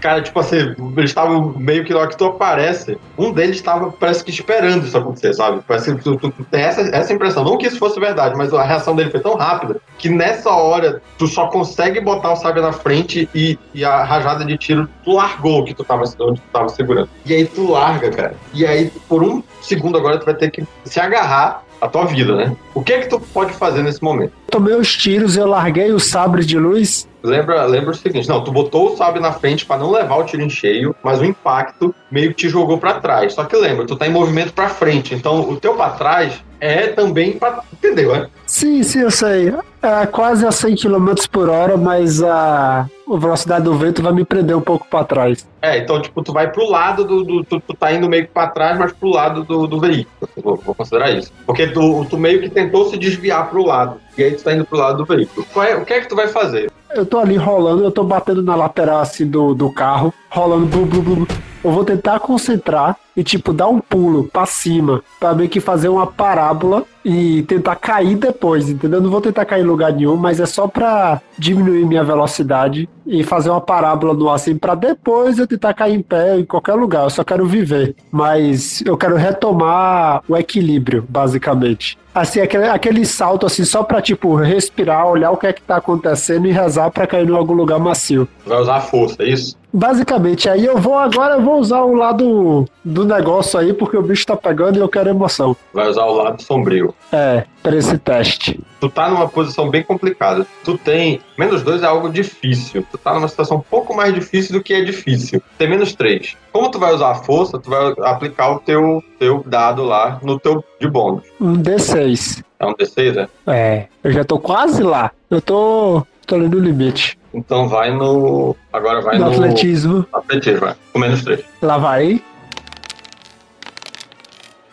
[0.00, 0.56] Caras, tipo assim,
[0.96, 4.86] eles estavam meio que na hora que tu aparece, um deles estava, parece que esperando
[4.86, 5.60] isso acontecer, sabe?
[5.66, 7.44] Parece que tu, tu- tu tem essa, essa impressão.
[7.44, 11.02] Não que isso fosse verdade, mas a reação dele foi tão rápida que nessa hora
[11.18, 15.12] tu só consegue botar o sabre na frente e, e a rajada de tiro, tu
[15.12, 17.08] largou o que tu tava, onde tu tava segurando.
[17.26, 18.34] E aí tu larga, cara.
[18.54, 22.34] E aí, por um segundo agora, tu vai ter que se agarrar à tua vida,
[22.34, 22.56] né?
[22.74, 24.32] O que é que tu pode fazer nesse momento?
[24.50, 27.08] Tomei os tiros, eu larguei o sabre de luz.
[27.22, 30.24] Lembra, lembra o seguinte, não, tu botou o sabre na frente pra não levar o
[30.24, 33.34] tiro em cheio, mas o impacto meio que te jogou pra trás.
[33.34, 36.88] Só que lembra, tu tá em movimento pra frente, então o teu pra trás é
[36.88, 37.62] também pra.
[37.72, 38.28] Entendeu, né?
[38.46, 39.54] Sim, sim, eu sei.
[39.80, 44.24] É quase a 100 km por hora, mas a, a velocidade do vento vai me
[44.24, 45.46] prender um pouco pra trás.
[45.62, 47.22] É, então, tipo, tu vai pro lado do.
[47.24, 50.28] do- tu, tu tá indo meio que pra trás, mas pro lado do, do veículo.
[50.42, 51.32] Vou, vou considerar isso.
[51.46, 54.00] Porque tu, tu meio que tentou se desviar pro lado.
[54.16, 55.46] E aí tu tá indo pro lado do veículo.
[55.64, 56.70] É- o que é que tu vai fazer?
[56.94, 60.86] Eu tô ali rolando, eu tô batendo na lateral assim do, do carro, rolando, blu,
[60.86, 61.28] blu, blu.
[61.62, 65.88] Eu vou tentar concentrar e, tipo, dar um pulo pra cima, pra meio que fazer
[65.88, 69.00] uma parábola e tentar cair depois, entendeu?
[69.00, 73.24] Não vou tentar cair em lugar nenhum, mas é só pra diminuir minha velocidade e
[73.24, 76.74] fazer uma parábola no ar assim, pra depois eu tentar cair em pé em qualquer
[76.74, 77.04] lugar.
[77.04, 81.98] Eu só quero viver, mas eu quero retomar o equilíbrio, basicamente.
[82.14, 85.76] Assim, aquele, aquele salto assim, só pra, tipo, respirar, olhar o que é que tá
[85.76, 88.28] acontecendo e rezar pra cair em algum lugar macio.
[88.46, 89.56] Vai usar a força, é isso?
[89.72, 94.02] Basicamente, aí eu vou agora, eu vou usar o lado do negócio aí, porque o
[94.02, 95.56] bicho tá pegando e eu quero emoção.
[95.72, 96.94] Vai usar o lado sombrio.
[97.12, 98.60] É, pra esse teste.
[98.80, 100.46] Tu tá numa posição bem complicada.
[100.64, 101.20] Tu tem.
[101.36, 102.84] Menos dois é algo difícil.
[102.90, 105.42] Tu tá numa situação um pouco mais difícil do que é difícil.
[105.56, 106.36] Tem menos três.
[106.52, 110.38] Como tu vai usar a força, tu vai aplicar o teu, teu dado lá no
[110.38, 111.24] teu de bônus.
[111.40, 112.44] Um D6.
[112.60, 113.28] É um D6, né?
[113.46, 115.12] É, eu já tô quase lá.
[115.30, 117.18] Eu tô, tô ali no limite.
[117.32, 118.56] Então vai no.
[118.72, 119.32] Agora vai no no.
[119.32, 120.06] atletismo.
[120.12, 120.74] Atletismo, vai.
[120.92, 121.44] Com menos três.
[121.62, 122.22] Lá vai.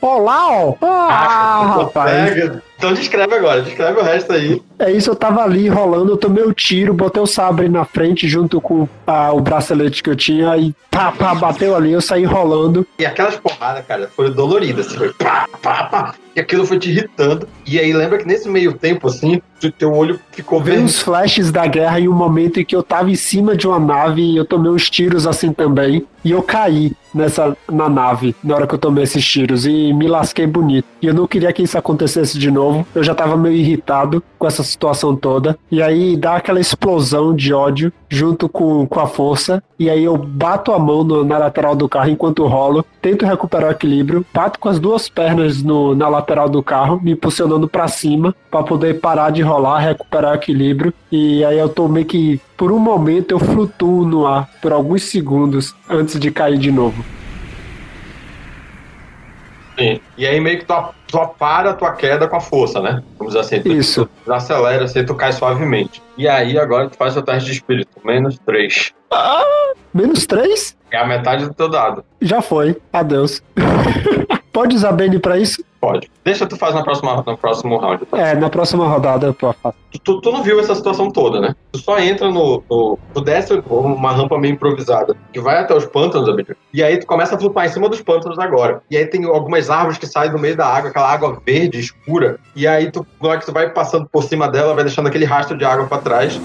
[0.01, 0.75] Olá, ó.
[0.81, 2.61] Ah, tu rapaz.
[2.77, 4.61] Então descreve agora, descreve o resto aí.
[4.77, 8.27] É isso, eu tava ali rolando, eu tomei o tiro, botei o sabre na frente
[8.27, 12.25] junto com ah, o bracelete que eu tinha e pá, pá, bateu ali, eu saí
[12.25, 12.85] rolando.
[12.99, 14.87] E aquelas porradas, cara, foram doloridas.
[14.87, 16.15] Assim, foi pá, pá, pá.
[16.35, 17.47] E aquilo foi te irritando.
[17.65, 20.83] E aí lembra que nesse meio tempo, assim, teu olho ficou vendo.
[20.83, 23.79] uns flashes da guerra em um momento em que eu tava em cima de uma
[23.79, 26.05] nave e eu tomei uns tiros assim também.
[26.23, 30.07] E eu caí nessa na nave na hora que eu tomei esses tiros e me
[30.07, 30.87] lasquei bonito.
[31.01, 32.85] E eu não queria que isso acontecesse de novo.
[32.95, 35.57] Eu já tava meio irritado com essa situação toda.
[35.71, 39.63] E aí dá aquela explosão de ódio junto com, com a força.
[39.79, 43.69] E aí eu bato a mão no- na lateral do carro enquanto rolo, tento recuperar
[43.69, 47.87] o equilíbrio, bato com as duas pernas no- na lateral do carro, me impulsionando pra
[47.87, 50.93] cima pra poder parar de rolar, recuperar o equilíbrio.
[51.11, 55.03] E aí eu tô meio que por um momento eu flutuo no ar por alguns
[55.03, 57.03] segundos antes de cair de novo.
[59.77, 59.99] Sim.
[60.17, 60.73] E aí meio que tu,
[61.07, 63.03] tu para a tua queda com a força, né?
[63.17, 63.61] Vamos dizer assim.
[63.61, 64.09] Tu, Isso.
[64.23, 66.01] Tu acelera, assim, tu cai suavemente.
[66.17, 67.89] E aí agora tu faz o teste de espírito.
[68.03, 68.93] Menos três.
[69.93, 70.75] Menos três?
[70.91, 72.03] É a metade do teu dado.
[72.21, 72.77] Já foi.
[72.91, 73.43] Adeus.
[74.51, 75.63] Pode usar Bane pra isso?
[75.85, 76.09] Pode.
[76.23, 78.03] Deixa tu fazer na próxima, no próximo round.
[78.07, 78.17] tá?
[78.17, 79.77] É, na próxima rodada eu faço.
[80.03, 81.55] Tu, tu, não viu essa situação toda, né?
[81.71, 82.97] Tu só entra no, no.
[83.13, 86.55] Tu desce uma rampa meio improvisada que vai até os pântanos, amigo.
[86.73, 88.81] E aí tu começa a flutuar em cima dos pântanos agora.
[88.89, 92.39] E aí tem algumas árvores que saem do meio da água, aquela água verde, escura.
[92.55, 95.25] E aí tu, na hora que tu vai passando por cima dela, vai deixando aquele
[95.25, 96.41] rastro de água pra trás.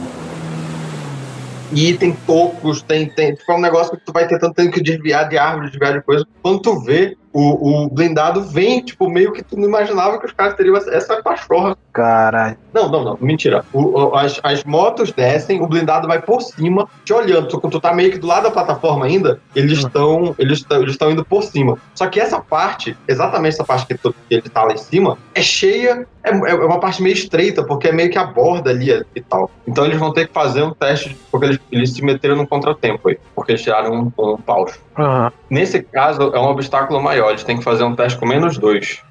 [1.72, 3.34] E tem tocos, tem, tem.
[3.34, 6.02] Tipo, é um negócio que tu vai tentando tendo que desviar de árvores, desviar de
[6.02, 6.26] coisa.
[6.42, 10.32] Quando tu vê, o, o blindado vem, tipo, meio que tu não imaginava que os
[10.32, 12.56] caras teriam essa, pachorra Caralho.
[12.72, 13.64] não, não, não, mentira.
[13.72, 17.48] O- as, as motos descem, o blindado vai por cima, te olhando.
[17.48, 20.96] Tu, tu tá meio que do lado da plataforma ainda, eles estão eles tão- eles
[21.00, 21.76] indo por cima.
[21.94, 25.18] Só que essa parte, exatamente essa parte que, tu- que ele tá lá em cima,
[25.34, 28.90] é cheia, é, é uma parte meio estreita, porque é meio que a borda ali
[29.14, 29.50] e tal.
[29.66, 33.08] Então eles vão ter que fazer um teste, porque eles, eles se meteram num contratempo
[33.08, 34.78] aí, porque eles tiraram um, um paucho.
[34.98, 35.32] Aham.
[35.48, 39.02] Nesse caso, é um obstáculo maior, eles têm que fazer um teste com menos dois.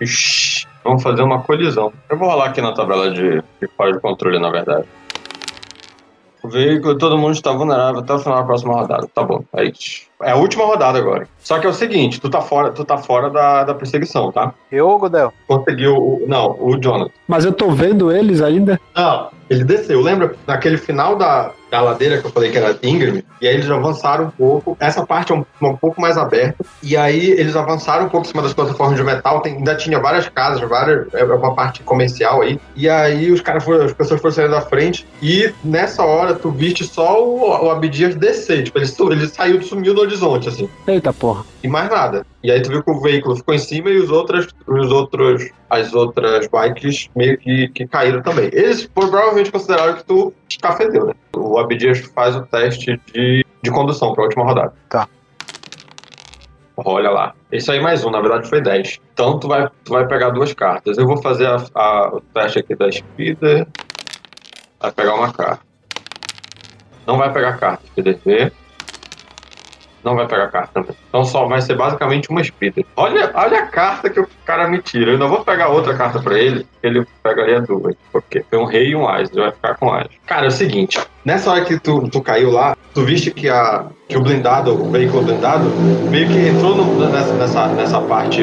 [0.00, 1.92] Ixi, vamos fazer uma colisão.
[2.10, 4.84] Eu vou rolar aqui na tabela de, de fora de controle, na verdade.
[6.42, 9.06] O veículo, todo mundo está vulnerável até o final da próxima rodada.
[9.14, 10.02] Tá bom, é isso.
[10.20, 11.28] É a última rodada agora.
[11.38, 14.52] Só que é o seguinte, tu tá fora, tu tá fora da, da perseguição, tá?
[14.70, 15.32] Eu, Godel?
[15.46, 16.24] Conseguiu o.
[16.26, 17.12] Não, o Jonathan.
[17.28, 18.80] Mas eu tô vendo eles ainda.
[18.96, 20.00] Não, ele desceu.
[20.00, 23.24] Lembra naquele final da, da ladeira que eu falei que era íngreme?
[23.40, 24.76] E aí eles avançaram um pouco.
[24.78, 26.62] Essa parte é um, um pouco mais aberta.
[26.82, 29.40] E aí eles avançaram um pouco em cima das plataformas de metal.
[29.40, 32.60] Tem- ainda tinha várias casas, várias, é uma parte comercial aí.
[32.76, 35.06] E aí os caras foram, as pessoas foram saindo da frente.
[35.22, 38.64] E nessa hora tu viste só o, o Abdias descer.
[38.64, 41.42] Tipo, ele, ele saiu, sumiu no horizonte, assim Eita porra.
[41.64, 42.26] e mais nada.
[42.44, 45.48] E aí tu viu que o veículo ficou em cima e os outros, os outros,
[45.70, 48.50] as outras bikes meio que, que caíram também.
[48.52, 51.14] Eles provavelmente consideraram que tu escafedeu, né?
[51.36, 54.72] O Abdias faz o teste de, de condução para a última rodada.
[54.88, 55.08] Tá.
[56.76, 57.34] Olha lá.
[57.50, 58.98] Isso aí mais um, na verdade foi 10.
[59.12, 60.96] Então tu vai, tu vai pegar duas cartas.
[60.98, 63.66] Eu vou fazer a- a- o teste aqui da Speeder.
[64.80, 65.60] Vai pegar uma carta.
[67.06, 68.52] Não vai pegar carta, Speeder V.
[70.04, 70.84] Não vai pegar carta.
[71.08, 72.84] Então só vai ser basicamente uma Speeder.
[72.96, 75.10] Olha, olha a carta que o cara me tira.
[75.10, 77.94] Eu ainda vou pegar outra carta pra ele, ele pegaria duas.
[78.10, 80.06] Porque tem um rei e um as, ele vai ficar com as.
[80.26, 83.86] Cara, é o seguinte, nessa hora que tu, tu caiu lá, tu viste que, a,
[84.08, 85.70] que o blindado, o veículo blindado,
[86.10, 88.42] meio que entrou no- nessa, nessa, nessa parte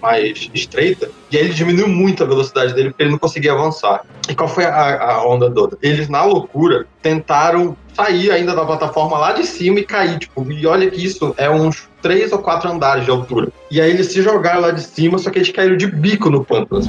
[0.00, 4.02] mais estreita, e aí ele diminuiu muito a velocidade dele porque ele não conseguia avançar.
[4.28, 5.76] E qual foi a, a onda toda?
[5.82, 10.66] Eles, na loucura, tentaram sair ainda da plataforma lá de cima e cair, tipo, e
[10.66, 13.48] olha que isso é uns três ou quatro andares de altura.
[13.70, 16.44] E aí eles se jogaram lá de cima, só que eles caíram de bico no
[16.44, 16.82] pântano.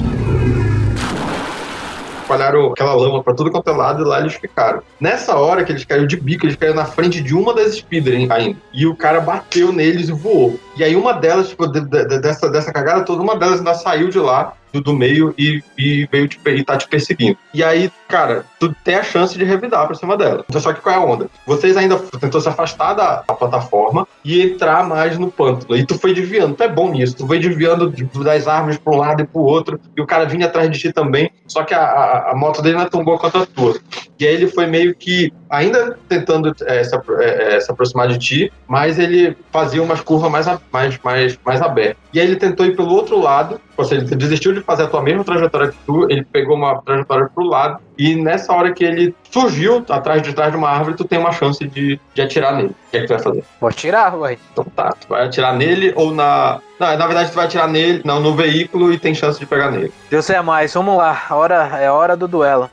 [2.28, 4.82] Espalharam aquela lama pra tudo quanto é lado e lá eles ficaram.
[5.00, 8.14] Nessa hora que eles caíram de bico, eles caíram na frente de uma das Speeder
[8.14, 8.58] hein, ainda.
[8.70, 10.60] E o cara bateu neles e voou.
[10.76, 14.10] E aí uma delas, tipo, de- de- dessa, dessa cagada toda, uma delas ainda saiu
[14.10, 17.36] de lá, do, do meio, e, e veio te, e tá te perseguindo.
[17.52, 20.44] E aí, cara, tu tem a chance de revidar pra cima dela.
[20.48, 21.28] Então, só que qual é a onda?
[21.46, 25.76] Vocês ainda tentou se afastar da, da plataforma e entrar mais no pântano.
[25.76, 26.54] E tu foi desviando.
[26.54, 27.16] Tu é bom nisso.
[27.16, 29.80] Tu foi desviando de- das árvores pra um lado e pro outro.
[29.96, 31.30] E o cara vinha atrás de ti também.
[31.46, 33.78] Só que a, a, a moto dele não é tão boa quanto a tua.
[34.18, 38.18] E aí ele foi meio que ainda tentando é, se, é, é, se aproximar de
[38.18, 41.96] ti, mas ele fazia umas curvas mais, mais, mais, mais abertas.
[42.12, 44.86] E aí ele tentou ir pelo outro lado, ou seja, ele desistiu de fazer a
[44.86, 48.84] tua mesma trajetória que tu, ele pegou uma trajetória pro lado, e nessa hora que
[48.84, 52.54] ele surgiu atrás de trás de uma árvore, tu tem uma chance de, de atirar
[52.54, 52.68] nele.
[52.68, 53.44] O que é que tu vai fazer?
[53.60, 54.38] Vou atirar, ué.
[54.52, 56.60] Então tá, tu vai atirar nele ou na.
[56.78, 59.70] Não, na verdade tu vai atirar nele, não, no veículo e tem chance de pegar
[59.70, 59.92] nele.
[60.08, 61.20] Deus é mais, vamos lá.
[61.28, 62.70] A hora, é a hora do duelo.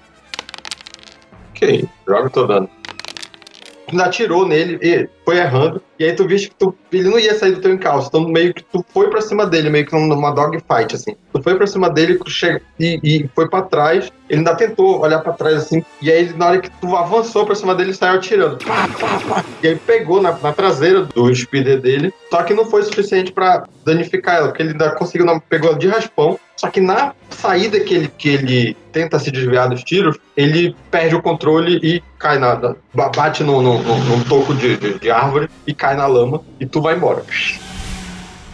[1.56, 2.70] Ok, joga o teu dano.
[4.00, 5.80] Atirou nele e foi errando.
[6.00, 8.08] E aí tu viste que tu, ele não ia sair do teu encalço.
[8.08, 11.16] Então meio que tu foi pra cima dele, meio que numa dogfight, assim.
[11.32, 14.12] Tu foi pra cima dele che- e, e foi pra trás.
[14.28, 15.86] Ele ainda tentou olhar pra trás, assim.
[16.02, 18.58] E aí na hora que tu avançou pra cima dele, ele saiu atirando.
[19.62, 22.12] E aí pegou na, na traseira do speeder dele.
[22.32, 25.88] Só que não foi suficiente pra danificar ela, porque ele ainda conseguiu, pegou ela de
[25.88, 26.40] raspão.
[26.58, 31.16] Só que na saída que ele, que ele tenta se desviar dos tiros, ele perde
[31.16, 32.56] o controle e cai na.
[32.56, 36.06] na- ba- bate num, num, num- num toco de, de, de árvore e cai na
[36.08, 37.24] lama e tu vai embora.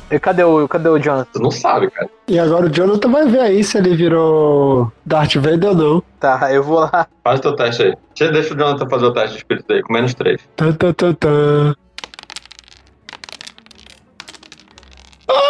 [0.10, 1.30] E cadê o, cadê o Jonathan?
[1.32, 2.10] Tu não sabe, cara.
[2.28, 6.04] E agora o Jonathan vai ver aí se ele virou Darth Vader ou não.
[6.20, 7.08] Tá, eu vou lá.
[7.24, 7.94] Faz o teu teste aí.
[8.18, 10.42] Deixa, deixa o Jonathan fazer o teste de espírito aí, com menos 3.
[10.58, 11.76] Tan, tan, tan, tan.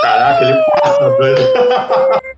[0.01, 2.21] Caraca, ele passa, velho.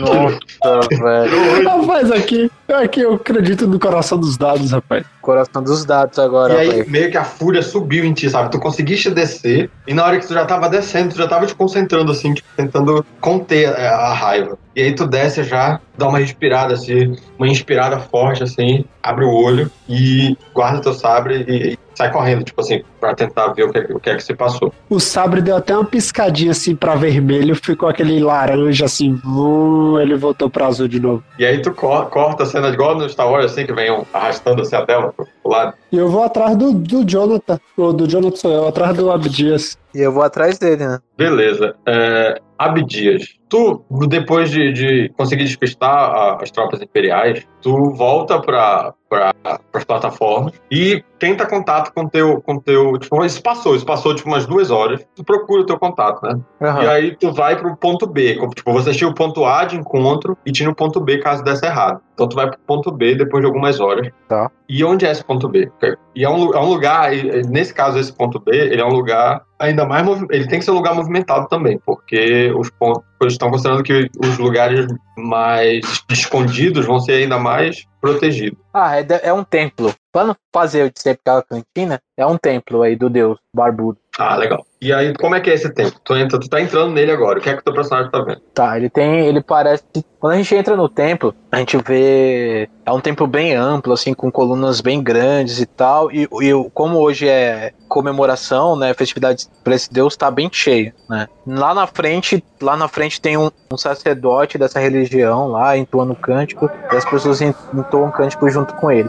[0.00, 1.64] Nossa, velho.
[1.64, 5.04] Rapaz, aqui, aqui eu acredito no coração dos dados, rapaz.
[5.20, 6.90] Coração dos dados agora, E aí, velho.
[6.90, 8.50] meio que a fúria subiu em ti, sabe?
[8.50, 11.54] Tu conseguiste descer, e na hora que tu já tava descendo, tu já tava te
[11.54, 14.58] concentrando, assim, tipo, tentando conter a, a raiva.
[14.76, 19.32] E aí tu desce já, dá uma respirada, assim, uma inspirada forte, assim, abre o
[19.32, 23.70] olho e guarda teu sabre e, e sai correndo, tipo assim, pra tentar ver o
[23.72, 24.72] que, é- o que é que se passou.
[24.88, 30.16] O sabre deu até uma piscadinha assim pra vermelho, ficou aquele laranja assim, vum, ele
[30.16, 31.22] voltou pra azul de novo.
[31.38, 34.02] E aí tu co- corta a cena igual no Star Wars, assim, que vem um
[34.12, 35.74] arrastando assim a tela pro, pro lado.
[35.92, 39.76] E eu vou atrás do, do Jonathan, ou do Jonathan sou eu, atrás do Abdias.
[39.94, 40.98] E eu vou atrás dele, né?
[41.18, 41.74] Beleza.
[41.86, 48.94] É, Abdias, tu, depois de, de conseguir despistar a- as tropas imperiais, tu volta para
[49.10, 49.34] pra,
[49.74, 52.96] as plataformas e tenta contato com teu, com teu.
[52.96, 55.04] Tipo, isso passou, isso passou tipo umas duas horas.
[55.16, 56.40] Tu procura o teu contato, né?
[56.62, 56.84] Aham.
[56.84, 58.38] E aí tu vai pro ponto B.
[58.54, 61.66] Tipo, você tinha o ponto A de encontro e tinha o ponto B caso desse
[61.66, 62.00] errado.
[62.14, 64.08] Então tu vai pro ponto B depois de algumas horas.
[64.28, 64.48] Tá.
[64.68, 65.68] E onde é esse ponto B?
[66.14, 67.10] E é um, é um lugar,
[67.48, 70.06] nesse caso, esse ponto B, ele é um lugar ainda mais.
[70.30, 73.02] Ele tem que ser um lugar movimentado também, porque os pontos.
[73.40, 78.58] Estão considerando que os lugares mais escondidos vão ser ainda mais protegidos.
[78.74, 79.94] Ah, é, é um templo.
[80.12, 83.98] Pra não fazer eu dizer aquela cantina, é um templo aí do deus barbudo.
[84.22, 84.66] Ah, legal.
[84.82, 85.98] E aí, como é que é esse tempo?
[86.04, 87.38] Tu, entra, tu tá entrando nele agora.
[87.38, 88.40] O que é que o teu personagem tá vendo?
[88.52, 89.20] Tá, ele tem.
[89.26, 89.82] Ele parece.
[90.18, 92.68] Quando a gente entra no templo, a gente vê.
[92.84, 96.12] É um templo bem amplo, assim, com colunas bem grandes e tal.
[96.12, 98.92] E, e como hoje é comemoração, né?
[98.92, 101.26] Festividade pra esse Deus tá bem cheio, né?
[101.46, 106.70] Lá na frente, lá na frente tem um, um sacerdote dessa religião lá, entoando cântico,
[106.92, 109.08] e as pessoas en- entoam cântico junto com ele.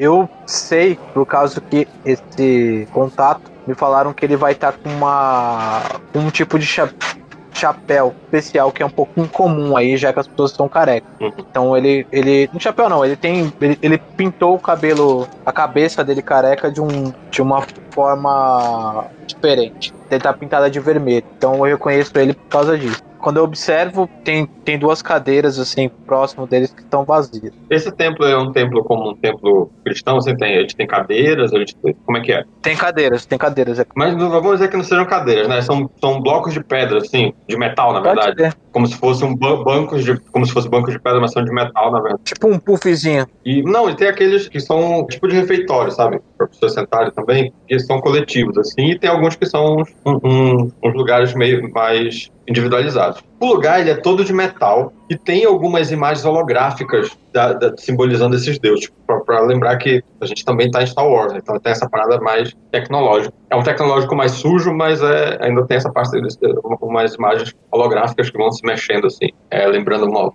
[0.00, 5.82] Eu sei, por causa que esse contato me falaram que ele vai estar com uma
[6.14, 6.90] um tipo de cha-
[7.52, 11.06] chapéu especial que é um pouco incomum aí, já que as pessoas estão carecas.
[11.20, 11.30] Uhum.
[11.38, 12.48] Então ele, ele.
[12.50, 13.52] No chapéu não, ele tem.
[13.60, 19.92] Ele, ele pintou o cabelo, a cabeça dele careca de, um, de uma forma diferente.
[20.10, 21.26] Ele tá pintada de vermelho.
[21.36, 23.02] Então eu reconheço ele por causa disso.
[23.20, 27.52] Quando eu observo, tem, tem duas cadeiras assim próximo deles que estão vazias.
[27.68, 31.52] Esse templo é um templo como um templo cristão, assim, tem, a gente tem cadeiras,
[31.52, 31.74] a gente
[32.04, 32.44] como é que é?
[32.62, 33.90] Tem cadeiras, tem cadeiras aqui.
[33.96, 35.60] Mas vamos dizer que não sejam cadeiras, né?
[35.62, 38.42] São, são blocos de pedra, assim, de metal, na Pode verdade.
[38.52, 38.60] ser.
[38.72, 41.44] Como se fossem um ba- bancos de, como se fosse bancos de pedra, mas são
[41.44, 42.22] de metal, na verdade.
[42.24, 43.26] Tipo um puffzinho.
[43.44, 46.20] E não, e tem aqueles que são tipo de refeitório, sabe?
[46.38, 50.94] Para pessoas sentarem também, que são coletivos, assim, e tem alguns que são uns, uns
[50.94, 53.22] lugares meio mais individualizados.
[53.38, 58.36] O lugar ele é todo de metal e tem algumas imagens holográficas da- da- simbolizando
[58.36, 58.96] esses deuses, tipo,
[59.26, 62.54] para lembrar que a gente também está em Star Wars, então tem essa parada mais
[62.70, 63.34] tecnológica.
[63.50, 66.28] É um tecnológico mais sujo, mas é, ainda tem essa parte de
[66.80, 70.32] umas imagens holográficas que vão se mexendo assim, é, lembrando uma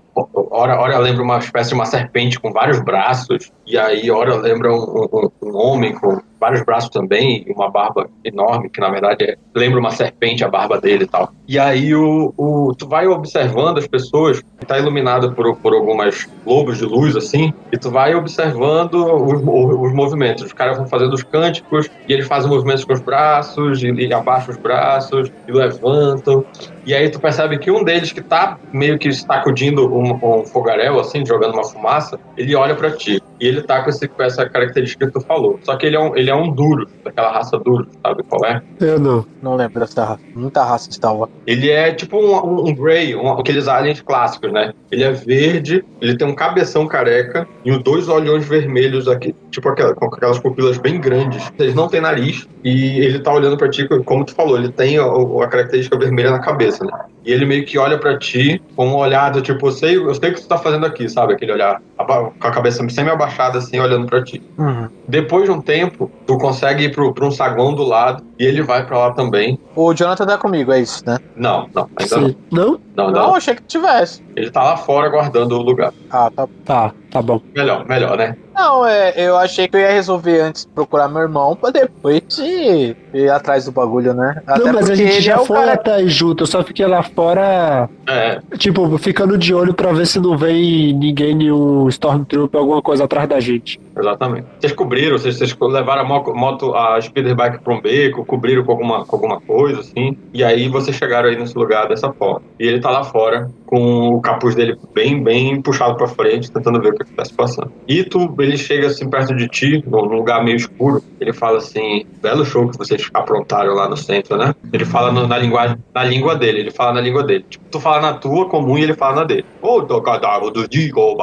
[0.51, 4.73] hora, hora lembra uma espécie de uma serpente com vários braços e aí hora lembra
[4.73, 4.77] um,
[5.13, 9.37] um- um homem com vários braços também e uma barba enorme que na verdade é-
[9.55, 11.31] lembra uma serpente a barba dele e tal.
[11.47, 16.77] E aí o, o tu vai observando as pessoas, está iluminado por, por algumas globos
[16.77, 20.43] de luz assim, e tu vai observando os, os movimentos.
[20.43, 24.13] Os caras vão fazendo os cânticos e eles fazem movimentos com os braços e, e
[24.13, 26.45] abaixam os braços e levantam.
[26.85, 30.99] E aí tu percebe que um deles que tá meio que sacudindo um, um fogaréu,
[30.99, 33.21] assim, jogando uma fumaça, ele olha pra ti.
[33.39, 35.59] E ele tá com, esse, com essa característica que tu falou.
[35.63, 38.61] Só que ele é um, ele é um duro, daquela raça duro, sabe qual é?
[38.79, 39.25] Eu não.
[39.41, 40.21] Não lembro dessa raça.
[40.33, 41.31] Muita raça Star Wars.
[41.45, 44.73] Ele é tipo um, um, um Grey, um, aqueles aliens clássicos, né?
[44.91, 49.69] Ele é verde, ele tem um cabeção careca e os dois olhões vermelhos aqui, tipo
[49.69, 51.51] aquela, com aquelas pupilas bem grandes.
[51.59, 54.97] Eles não têm nariz e ele tá olhando pra ti, como tu falou, ele tem
[54.97, 57.14] a, a característica vermelha na cabeça, né?
[57.25, 60.13] E ele meio que olha pra ti com um olhar do tipo, eu sei, eu
[60.13, 61.33] sei o que tu tá fazendo aqui, sabe?
[61.33, 64.41] Aquele olhar com a cabeça semi-abaixada, assim, olhando pra ti.
[64.57, 64.87] Uhum.
[65.07, 68.61] Depois de um tempo, tu consegue ir pro, pra um saguão do lado e ele
[68.61, 69.59] vai pra lá também.
[69.75, 71.17] O Jonathan tá comigo, é isso, né?
[71.35, 72.27] Não, não, ainda não.
[72.29, 72.35] Sim.
[72.51, 72.79] Não?
[72.95, 73.35] Não, Não, não.
[73.35, 74.23] achei que tivesse.
[74.35, 75.91] Ele tá lá fora guardando o lugar.
[76.09, 76.47] Ah, tá.
[76.63, 77.41] Tá, tá bom.
[77.55, 78.37] Melhor, melhor, né?
[78.53, 82.95] Não, é, eu achei que eu ia resolver antes procurar meu irmão pra depois ir,
[83.13, 84.41] ir atrás do bagulho, né?
[84.47, 85.73] Até não, mas a gente já é foi cara.
[85.73, 86.43] até aí junto.
[86.43, 90.93] Eu só fiquei lá fora, É, tipo, ficando de olho pra ver se não vem
[90.93, 93.79] ninguém, nenhum Stormtrooper, alguma coisa atrás da gente.
[93.97, 94.45] Exatamente.
[94.59, 98.63] Vocês cobriram, vocês, vocês levaram a mo- moto, a speeder bike pra um beco, cobriram
[98.63, 100.17] com alguma, com alguma coisa, assim.
[100.33, 102.41] E aí vocês chegaram aí nesse lugar dessa forma.
[102.59, 106.79] E ele tá lá fora, com o capuz dele bem, bem puxado pra frente, tentando
[106.81, 107.71] ver o que, que tá se passando.
[107.87, 111.01] E tu, ele chega assim perto de ti, num lugar meio escuro.
[111.19, 114.53] Ele fala assim: belo show que vocês aprontaram lá no centro, né?
[114.71, 117.45] Ele fala no- na linguagem, na língua dele, ele fala na língua dele.
[117.49, 119.45] Tipo, tu fala na tua comum e ele fala na dele.
[119.61, 121.15] Ô, do cadáver do Digo.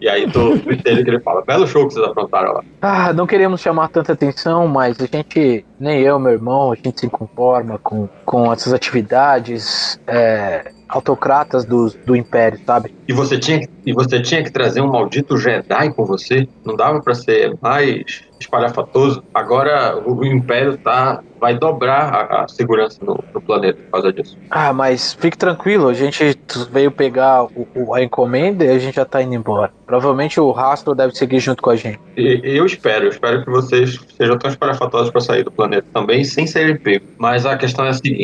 [0.00, 2.64] E aí tu entende que ele fala: belo show que vocês aprontaram lá.
[2.80, 7.00] Ah, não queremos chamar tanta atenção, mas a gente, nem eu, meu irmão, a gente
[7.00, 12.92] se conforma com, com essas atividades é, autocratas do, do Império, sabe?
[13.08, 16.46] E você tinha, que- e você tinha que trazer um maldito Jedi com você?
[16.62, 18.02] Não dava pra ser mais
[18.38, 19.22] espalhafatoso?
[19.32, 24.12] Agora o, o Império tá, vai dobrar a, a segurança no, no planeta por causa
[24.12, 24.36] disso.
[24.50, 26.38] Ah, mas fique tranquilo, a gente
[26.70, 29.70] veio pegar o, o- a encomenda e a gente já tá indo embora.
[29.86, 31.98] Provavelmente o rastro deve seguir junto com a gente.
[32.16, 36.24] E, eu espero, eu espero que vocês sejam tão espalhafatosos para sair do planeta também,
[36.24, 37.08] sem serem pegos.
[37.18, 38.17] Mas a questão é a seguinte: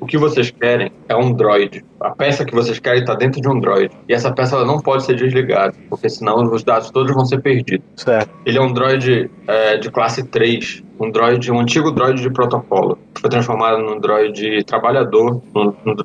[0.00, 1.84] o que vocês querem é um droid.
[2.00, 3.90] A peça que vocês querem está dentro de um droid.
[4.08, 7.40] E essa peça ela não pode ser desligada, porque senão os dados todos vão ser
[7.42, 7.84] perdidos.
[7.96, 8.30] Certo.
[8.46, 12.98] Ele é um droid é, de classe 3, um droid, um antigo droid de protocolo,
[13.14, 15.42] que foi transformado num droid trabalhador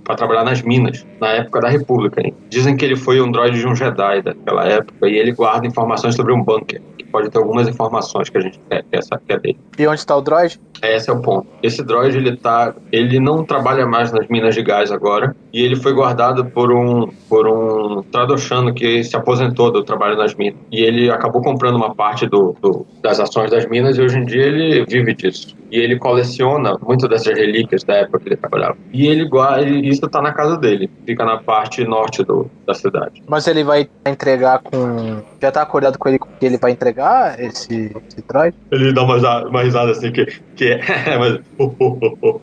[0.04, 2.22] para trabalhar nas minas, na época da República.
[2.22, 2.34] hein?
[2.50, 6.16] Dizem que ele foi um droid de um Jedi daquela época e ele guarda informações
[6.16, 6.82] sobre um bunker,
[7.16, 9.58] pode ter algumas informações que a gente quer, quer saber dele.
[9.80, 10.60] E onde está o droid?
[10.84, 11.48] Esse é o ponto.
[11.64, 15.78] Esse droid ele tá, ele não trabalha mais nas minas de gás agora e ele
[15.78, 20.84] foi guardado por um por um tradoshano que se aposentou do trabalho nas minas e
[20.84, 24.44] ele acabou comprando uma parte do, do- das ações das minas e hoje em dia
[24.44, 25.56] ele vive disso.
[25.72, 28.78] E ele coleciona muito dessas relíquias da época que ele trabalhava.
[28.94, 33.24] E ele guarda, isso tá na casa dele, fica na parte norte do, da cidade.
[33.28, 35.22] Mas ele vai entregar com.
[35.42, 38.56] Já tá acordado com ele que ele vai entregar esse, esse droid?
[38.72, 40.80] Ele dá uma, uma risada assim que, que é,
[41.18, 42.42] mas, oh, oh, oh, oh.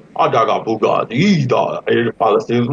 [1.86, 2.66] Aí ele fala assim,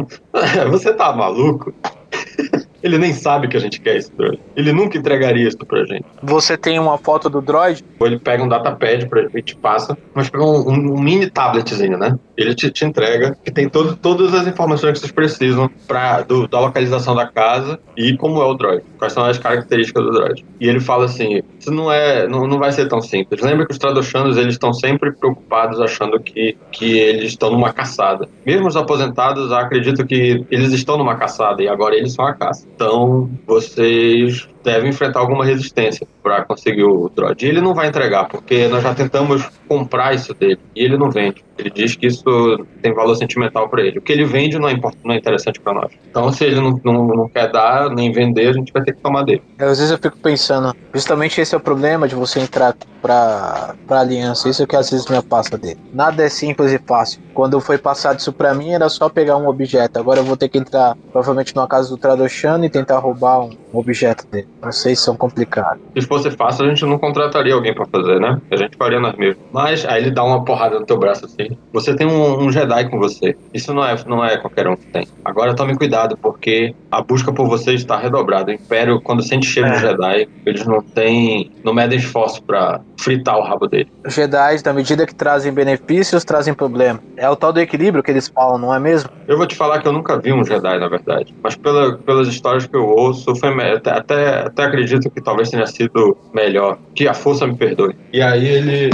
[0.70, 1.72] você tá maluco?
[2.82, 4.40] Ele nem sabe que a gente quer esse droid.
[4.56, 6.04] Ele nunca entregaria isso pra gente.
[6.22, 7.84] Você tem uma foto do droid?
[7.98, 11.30] Ou ele pega um datapad pra gente te passa, mas pega um, um, um mini
[11.30, 12.18] tabletzinho, né?
[12.36, 16.48] Ele te, te entrega que tem todo, todas as informações que vocês precisam pra, do,
[16.48, 18.82] da localização da casa e como é o droid.
[18.98, 20.44] Quais são as características do droid.
[20.58, 22.26] E ele fala assim: isso não é.
[22.26, 23.42] Não, não vai ser tão simples.
[23.42, 28.28] Lembra que os Tradoshanos eles estão sempre preocupados achando que, que eles estão numa caçada.
[28.44, 32.66] Mesmo os aposentados acreditam que eles estão numa caçada e agora eles são a caça.
[32.80, 37.44] Então, vocês deve enfrentar alguma resistência para conseguir o droid.
[37.44, 41.10] E ele não vai entregar, porque nós já tentamos comprar isso dele e ele não
[41.10, 41.44] vende.
[41.58, 43.98] Ele diz que isso tem valor sentimental para ele.
[43.98, 45.92] O que ele vende não é, não é interessante para nós.
[46.08, 49.00] Então, se ele não, não, não, quer dar nem vender, a gente vai ter que
[49.00, 49.42] tomar dele.
[49.58, 53.74] É, às vezes eu fico pensando, justamente esse é o problema de você entrar para
[53.90, 54.48] aliança.
[54.48, 55.78] Isso é que às vezes me passa dele.
[55.92, 57.20] Nada é simples e fácil.
[57.34, 59.98] Quando foi passado isso para mim, era só pegar um objeto.
[59.98, 63.50] Agora eu vou ter que entrar provavelmente numa casa do Tradoshano e tentar roubar um
[63.78, 64.48] objeto dele.
[64.62, 65.82] Vocês são complicados.
[65.98, 68.40] Se fosse fácil, a gente não contrataria alguém para fazer, né?
[68.50, 69.42] A gente faria nós mesmos.
[69.52, 71.56] Mas aí ele dá uma porrada no teu braço assim.
[71.72, 73.36] Você tem um, um, Jedi com você.
[73.52, 75.06] Isso não é, não é qualquer um que tem.
[75.24, 78.50] Agora tome cuidado, porque a busca por você está redobrada.
[78.50, 79.72] O Império, quando sente cheiro é.
[79.72, 81.50] de Jedi, eles não têm.
[81.64, 83.90] não medem esforço para fritar o rabo dele.
[84.04, 87.00] Os Jedi, na medida que trazem benefícios, trazem problema.
[87.16, 89.10] É o tal do equilíbrio que eles falam, não é mesmo?
[89.26, 91.34] Eu vou te falar que eu nunca vi um Jedi, na verdade.
[91.42, 95.66] Mas pela, pelas histórias que eu ouço, foi até, até, até acredito que talvez tenha
[95.66, 96.78] sido melhor.
[96.94, 97.94] Que a força me perdoe.
[98.12, 98.90] E aí ele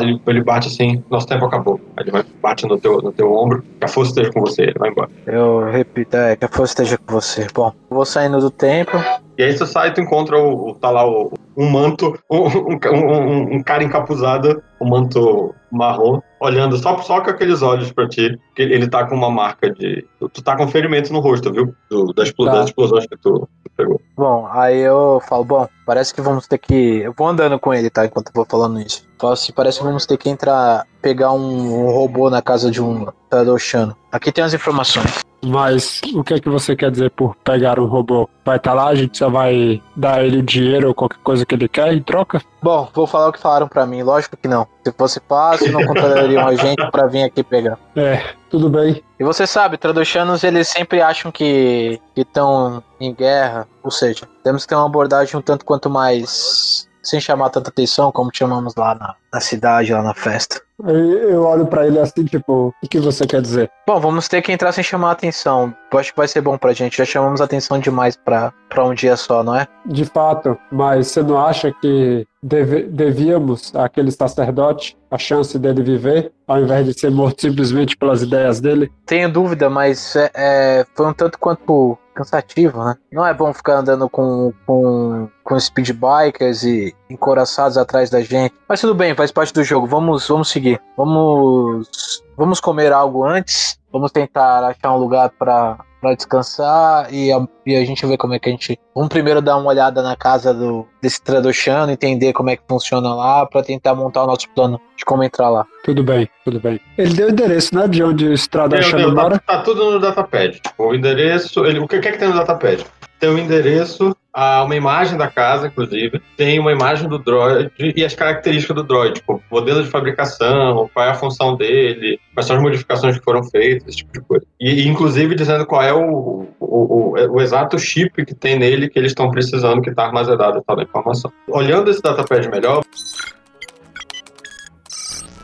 [0.00, 1.80] ele, ele bate assim, nosso tempo acabou.
[1.96, 4.62] Aí ele vai, bate no teu, no teu ombro, que a força esteja com você,
[4.62, 5.10] ele vai embora.
[5.26, 7.46] Eu repito, é, que a força esteja com você.
[7.54, 9.00] Bom, vou saindo do templo.
[9.38, 13.56] E aí você sai e tu encontra o, tá lá o, um manto, um, um,
[13.56, 18.62] um, cara encapuzado, um manto marrom, olhando só, só com aqueles olhos pra ti, que
[18.62, 20.04] ele tá com uma marca de.
[20.18, 21.74] Tu tá com ferimento no rosto, viu?
[21.90, 22.44] Do, das, tá.
[22.44, 24.00] das explosões que tu, tu, pegou.
[24.20, 26.98] Bom, aí eu falo, bom, parece que vamos ter que.
[26.98, 28.04] Eu vou andando com ele, tá?
[28.04, 29.08] Enquanto eu vou falando isso.
[29.18, 32.82] Falo assim, parece que vamos ter que entrar, pegar um, um robô na casa de
[32.82, 33.96] um Tadoshano.
[34.12, 35.20] Aqui tem as informações.
[35.42, 38.28] Mas o que é que você quer dizer por pegar um robô?
[38.44, 41.46] Vai estar tá lá, a gente só vai dar ele o dinheiro ou qualquer coisa
[41.46, 42.42] que ele quer em troca?
[42.62, 44.02] Bom, vou falar o que falaram para mim.
[44.02, 44.66] Lógico que não.
[44.84, 47.78] Se fosse fácil, não contratariam a gente para vir aqui pegar.
[47.96, 49.02] É, tudo bem.
[49.18, 53.66] E você sabe, Tradoshanos, eles sempre acham que estão em guerra.
[53.82, 58.12] Ou seja, temos que ter uma abordagem um tanto quanto mais sem chamar tanta atenção
[58.12, 60.60] como chamamos lá na, na cidade, lá na festa.
[60.86, 63.70] Eu olho para ele assim, tipo, o que você quer dizer?
[63.86, 65.74] Bom, vamos ter que entrar sem chamar atenção.
[65.92, 66.96] Eu acho que vai ser bom pra gente.
[66.96, 69.66] Já chamamos atenção demais pra, pra um dia só, não é?
[69.84, 76.32] De fato, mas você não acha que deve, devíamos àquele sacerdote a chance dele viver,
[76.46, 78.90] ao invés de ser morto simplesmente pelas ideias dele?
[79.04, 82.96] Tenho dúvida, mas é, é, foi um tanto quanto cansativo, né?
[83.10, 88.54] Não é bom ficar andando com, com, com speed bikers e encoraçados atrás da gente.
[88.68, 89.86] Mas tudo bem, faz parte do jogo.
[89.86, 90.80] Vamos, vamos seguir.
[90.96, 93.78] Vamos, vamos comer algo antes.
[93.92, 98.32] Vamos tentar achar um lugar para para descansar e a, e a gente ver como
[98.32, 98.78] é que a gente.
[98.94, 103.14] Vamos primeiro dar uma olhada na casa do, desse Tradoshano, entender como é que funciona
[103.14, 105.66] lá, para tentar montar o nosso plano de como entrar lá.
[105.84, 106.80] Tudo bem, tudo bem.
[106.96, 107.86] Ele deu o endereço, né?
[107.86, 109.38] De onde o Tradoshano mora?
[109.40, 110.58] Tá, tá, tudo no datapad.
[110.78, 111.66] O endereço.
[111.66, 112.82] Ele, o que é que tem no datapad?
[113.18, 118.14] Tem o endereço, uma imagem da casa, inclusive, tem uma imagem do droid e as
[118.14, 122.62] características do droid, tipo, modelo de fabricação, qual é a função dele, quais são as
[122.62, 124.46] modificações que foram feitas, esse tipo de coisa.
[124.60, 128.98] E, inclusive, dizendo qual é o, o, o, o exato chip que tem nele que
[128.98, 131.32] eles estão precisando que está armazenado a informação.
[131.48, 132.82] Olhando esse datapad melhor,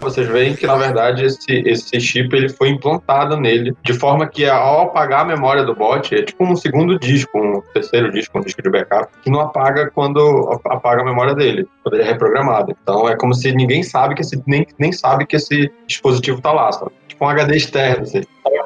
[0.06, 4.46] vocês veem que na verdade esse, esse chip ele foi implantado nele de forma que
[4.46, 8.42] ao apagar a memória do bot é tipo um segundo disco, um terceiro disco, um
[8.42, 10.20] disco de backup que não apaga quando
[10.66, 12.74] apaga a memória dele, quando ele é reprogramado.
[12.82, 16.52] Então é como se ninguém sabe que esse nem, nem sabe que esse dispositivo está
[16.52, 16.92] lá, sabe?
[17.16, 18.20] tipo um HD externo, assim.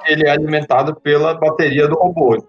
[0.08, 2.42] Ele é alimentado pela bateria do robô.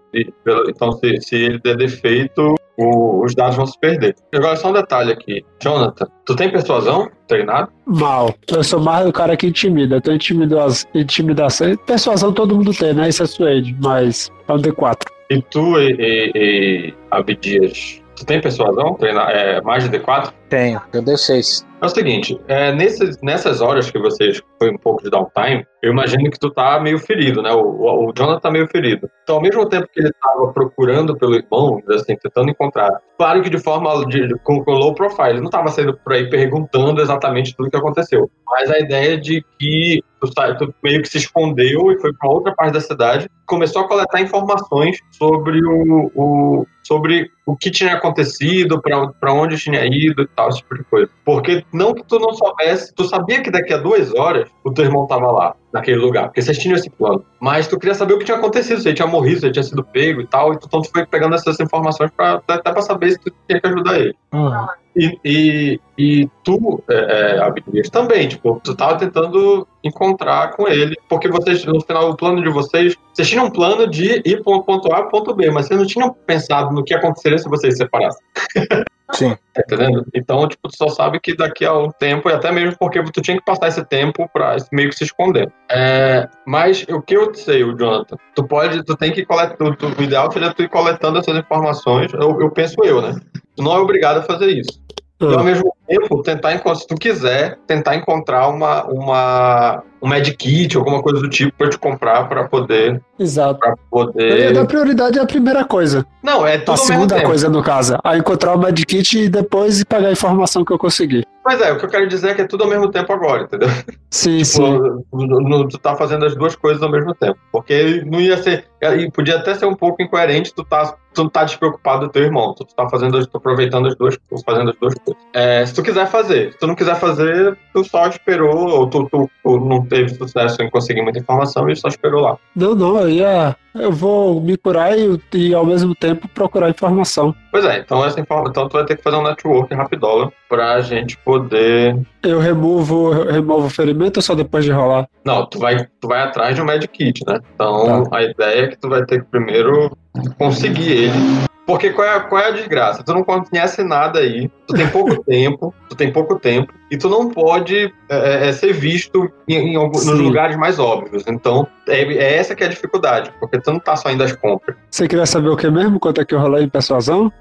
[0.68, 4.14] Então se, se ele der defeito, o, os dados vão se perder.
[4.34, 5.44] Agora, só um detalhe aqui.
[5.62, 7.70] Jonathan, tu tem persuasão treinado?
[7.86, 8.34] Mal.
[8.50, 9.96] Eu sou mais o cara que intimida.
[9.96, 10.90] Eu tenho intimidação.
[10.94, 11.76] intimidação.
[11.86, 13.08] Persuasão todo mundo tem, né?
[13.08, 15.06] Isso é Suede, mas é um D4.
[15.30, 18.94] E tu e, e, e Abdias, tu tem persuasão?
[18.94, 20.32] Treina, é, mais de D4?
[20.48, 21.64] Tenho, eu D6.
[21.82, 25.90] É o seguinte, é, nesses, nessas horas que vocês foi um pouco de downtime, eu
[25.90, 27.50] imagino que tu tá meio ferido, né?
[27.50, 29.10] O, o, o Jonathan tá meio ferido.
[29.24, 33.50] Então, ao mesmo tempo que ele tava procurando pelo irmão, assim, tentando encontrar, claro que
[33.50, 37.02] de forma de, de, com, com low profile, ele não tava saindo por aí perguntando
[37.02, 38.30] exatamente tudo que aconteceu.
[38.46, 42.54] Mas a ideia de que tu, tu meio que se escondeu e foi para outra
[42.54, 48.80] parte da cidade, começou a coletar informações sobre o, o sobre o que tinha acontecido,
[48.82, 51.10] para onde tinha ido e tal, esse tipo de coisa.
[51.24, 54.84] Porque não que tu não soubesse, tu sabia que daqui a duas horas o teu
[54.84, 57.24] irmão tava lá, naquele lugar, porque vocês tinham esse plano.
[57.40, 59.62] Mas tu queria saber o que tinha acontecido, se ele tinha morrido, se ele tinha
[59.62, 63.18] sido pego e tal, então tu foi pegando essas informações pra, até para saber se
[63.18, 64.14] tu tinha que ajudar ele.
[64.32, 64.66] Uhum.
[64.94, 71.28] E, e, e, tu, é, é, também, tipo, tu tava tentando encontrar com ele, porque
[71.28, 74.92] vocês, no final, o plano de vocês, vocês tinham um plano de ir ponto, ponto
[74.92, 78.22] A ponto B, mas vocês não tinham pensado no que aconteceria se vocês se separassem.
[79.12, 79.36] Sim.
[79.52, 80.06] Tá entendendo?
[80.14, 83.20] Então, tipo, tu só sabe que daqui a um tempo, e até mesmo porque tu
[83.20, 85.52] tinha que passar esse tempo pra meio que se esconder.
[85.70, 90.02] É, mas o que eu sei, o Jonathan, tu pode, tu tem que coletar, o
[90.02, 93.14] ideal seria tu ir coletando essas informações, eu, eu penso eu, né?
[93.56, 94.80] Tu não é obrigado a fazer isso.
[95.20, 101.00] E ao mesmo tempo, tentar se tu quiser, tentar encontrar uma, uma, um medkit, alguma
[101.00, 103.00] coisa do tipo para te comprar para poder.
[103.18, 103.60] Exato.
[103.60, 104.30] Pra poder.
[104.30, 106.04] Eu ia dar prioridade à primeira coisa.
[106.22, 107.96] Não, é tudo A segunda coisa, no caso.
[108.02, 111.24] A encontrar o medkit e depois pagar a informação que eu consegui.
[111.44, 113.42] Mas é, o que eu quero dizer é que é tudo ao mesmo tempo agora,
[113.42, 113.68] entendeu?
[114.10, 115.68] Sim, tipo, sim.
[115.68, 117.38] Tu tá fazendo as duas coisas ao mesmo tempo.
[117.50, 118.66] Porque não ia ser.
[118.80, 122.22] E podia até ser um pouco incoerente tu tá, tu não tá despreocupado do teu
[122.22, 122.54] irmão.
[122.54, 125.22] Tu tá fazendo, tu aproveitando as duas, fazendo as duas coisas.
[125.32, 129.08] É, se tu quiser fazer, se tu não quiser fazer, tu só esperou, ou tu,
[129.10, 132.38] tu, tu não teve sucesso em conseguir muita informação e só esperou lá.
[132.56, 133.56] Não, não, eu ia.
[133.74, 137.34] Eu vou me curar e, e ao mesmo tempo procurar informação.
[137.50, 140.80] Pois é, então essa informação, então tu vai ter que fazer um network rapidola pra
[140.80, 141.98] gente poder.
[142.22, 145.08] Eu removo, removo o ferimento ou só depois de rolar?
[145.24, 147.40] Não, tu vai, tu vai atrás de um medkit, né?
[147.54, 148.18] Então tá.
[148.18, 149.96] a ideia é que tu vai ter que primeiro
[150.38, 153.02] conseguir ele porque qual é, qual é a desgraça?
[153.02, 157.08] Tu não conhece nada aí, tu tem pouco tempo, tu tem pouco tempo, e tu
[157.08, 161.24] não pode é, é, ser visto em, em alguns, nos lugares mais óbvios.
[161.26, 164.32] Então, é, é, essa que é a dificuldade, porque tu não tá só indo às
[164.32, 164.76] compras.
[164.90, 166.00] Você queria saber o que mesmo?
[166.00, 167.32] Quanto é que eu rolei em persuasão?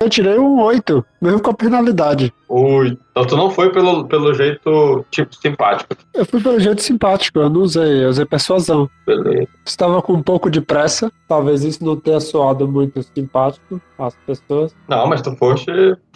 [0.00, 2.32] Eu tirei um 8, mesmo com a penalidade.
[2.48, 2.98] Oi.
[3.10, 5.94] Então tu não foi pelo, pelo jeito, tipo, simpático.
[6.14, 8.88] Eu fui pelo jeito simpático, eu não usei, eu usei persuasão.
[9.06, 9.48] Beleza.
[9.64, 14.74] Estava com um pouco de pressa, talvez isso não tenha soado muito simpático às pessoas.
[14.88, 15.70] Não, mas tu foste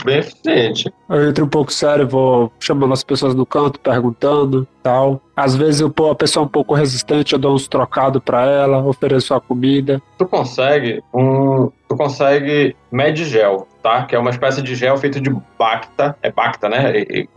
[0.05, 0.92] bem eficiente.
[1.09, 5.20] Eu entro um pouco sério, vou chamando as pessoas no canto, perguntando tal.
[5.36, 8.82] Às vezes eu pôr a pessoa um pouco resistente, eu dou uns trocados para ela,
[8.82, 10.00] ofereço a comida.
[10.18, 11.70] Tu consegue um.
[11.88, 14.07] Tu consegue Medgel, tá?
[14.07, 16.16] Que é uma espécie de gel feito de Bacta.
[16.22, 16.99] É Bacta, né?
[16.99, 17.28] E, e,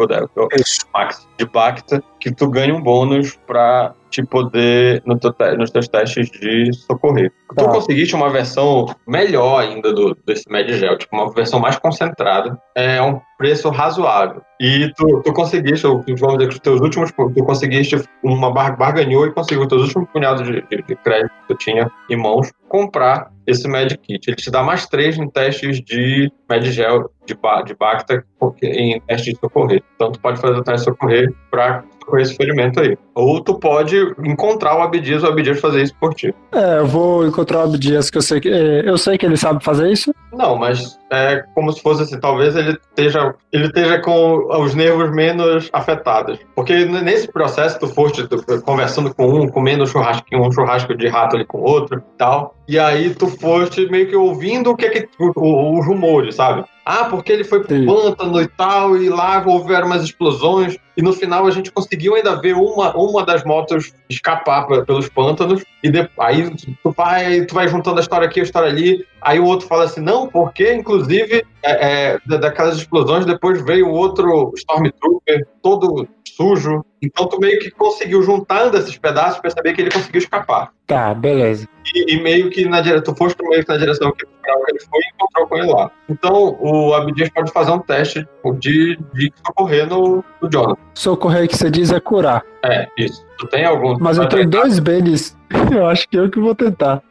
[1.38, 6.30] de Bacta, que tu ganha um bônus pra te poder, no teu, nos teus testes
[6.32, 7.32] de socorrer.
[7.56, 7.64] Tá.
[7.64, 12.60] Tu conseguiste uma versão melhor ainda do, desse Medgel, tipo, uma versão mais concentrada.
[12.76, 14.42] É um preço razoável.
[14.60, 19.28] E tu, tu conseguiste, vamos dizer que os teus últimos, tu conseguiste uma bar, barganhou
[19.28, 22.52] e conseguiu os teus últimos punhados de, de, de crédito que tu tinha em mãos,
[22.68, 24.28] comprar esse Medkit.
[24.28, 28.24] Ele te dá mais três em testes de Medgel de, de Bacta
[28.64, 29.84] em testes de socorrer.
[29.96, 32.98] Então tu pode fazer o teste de socorrer para com esse ferimento aí.
[33.14, 36.34] Ou tu pode encontrar o Abdias, o Abdias fazer isso por ti.
[36.52, 39.38] É, eu vou encontrar o Abdias, que eu sei que é, eu sei que ele
[39.38, 40.14] sabe fazer isso.
[40.34, 45.12] Não, mas é como se fosse assim, talvez ele esteja, ele esteja com os nervos
[45.12, 46.40] menos afetados.
[46.56, 48.28] Porque nesse processo tu foste
[48.64, 52.56] conversando com um, comendo um churrasco, um churrasco de rato ali com outro e tal.
[52.68, 56.66] E aí tu foste meio que ouvindo o que, é que os rumores, sabe?
[56.86, 61.14] Ah, porque ele foi pro pântano e tal, e lá houveram umas explosões, e no
[61.14, 66.50] final a gente conseguiu ainda ver uma, uma das motos escapar pelos pântanos, e aí
[66.84, 69.86] tu vai, tu vai juntando a história aqui, a história ali, aí o outro fala
[69.86, 77.28] assim, não, porque inclusive é, é, daquelas explosões depois veio outro Stormtrooper todo sujo, então
[77.28, 80.72] tu meio que conseguiu juntando esses pedaços para saber que ele conseguiu escapar.
[80.86, 81.68] Tá, beleza.
[81.94, 84.26] E, e meio que na direção, tu foste meio que na direção que
[84.70, 85.92] ele foi e encontrou com ele lá.
[86.08, 88.28] Então o Abdias pode fazer um teste
[88.60, 90.80] de, de socorrer no, no Jonathan.
[90.94, 92.44] Socorrer que você diz é curar.
[92.64, 93.26] É, isso.
[93.40, 93.98] Tu tem algum?
[94.00, 95.36] Mas eu tenho dois Benes.
[95.72, 97.02] Eu acho que eu que vou tentar.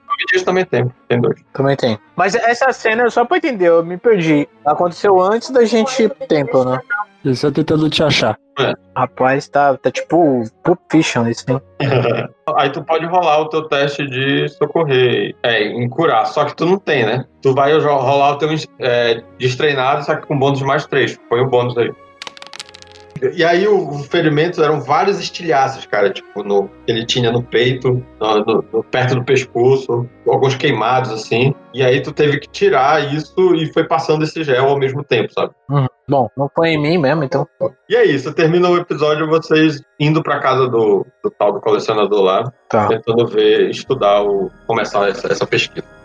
[0.45, 1.41] Também tem, tem dois.
[1.53, 1.99] Também tem.
[2.15, 4.49] Mas essa cena, só pra entender, eu me perdi.
[4.65, 6.81] Aconteceu antes da gente ir pro templo, né?
[7.25, 8.39] Eu tentando te achar.
[8.59, 8.73] É.
[8.97, 11.61] Rapaz, tá, tá tipo Pulp Fiction isso, hein?
[12.57, 16.65] Aí tu pode rolar o teu teste de socorrer, é, em curar, só que tu
[16.65, 17.25] não tem, né?
[17.43, 18.49] Tu vai rolar o teu
[18.79, 21.19] é, destreinado, só que com bônus de mais três.
[21.29, 21.93] Põe o bônus aí.
[23.35, 28.63] E aí os ferimentos eram vários estilhaços, cara, tipo, no, ele tinha no peito, no,
[28.73, 31.55] no, perto do pescoço, alguns queimados, assim.
[31.73, 35.33] E aí tu teve que tirar isso e foi passando esse gel ao mesmo tempo,
[35.33, 35.53] sabe?
[35.71, 35.87] Uhum.
[36.09, 37.47] Bom, não foi em mim mesmo, então.
[37.89, 42.23] E é isso, termina o episódio vocês indo pra casa do, do tal do colecionador
[42.23, 42.87] lá, tá.
[42.87, 45.96] tentando ver, estudar, o, começar essa, essa pesquisa.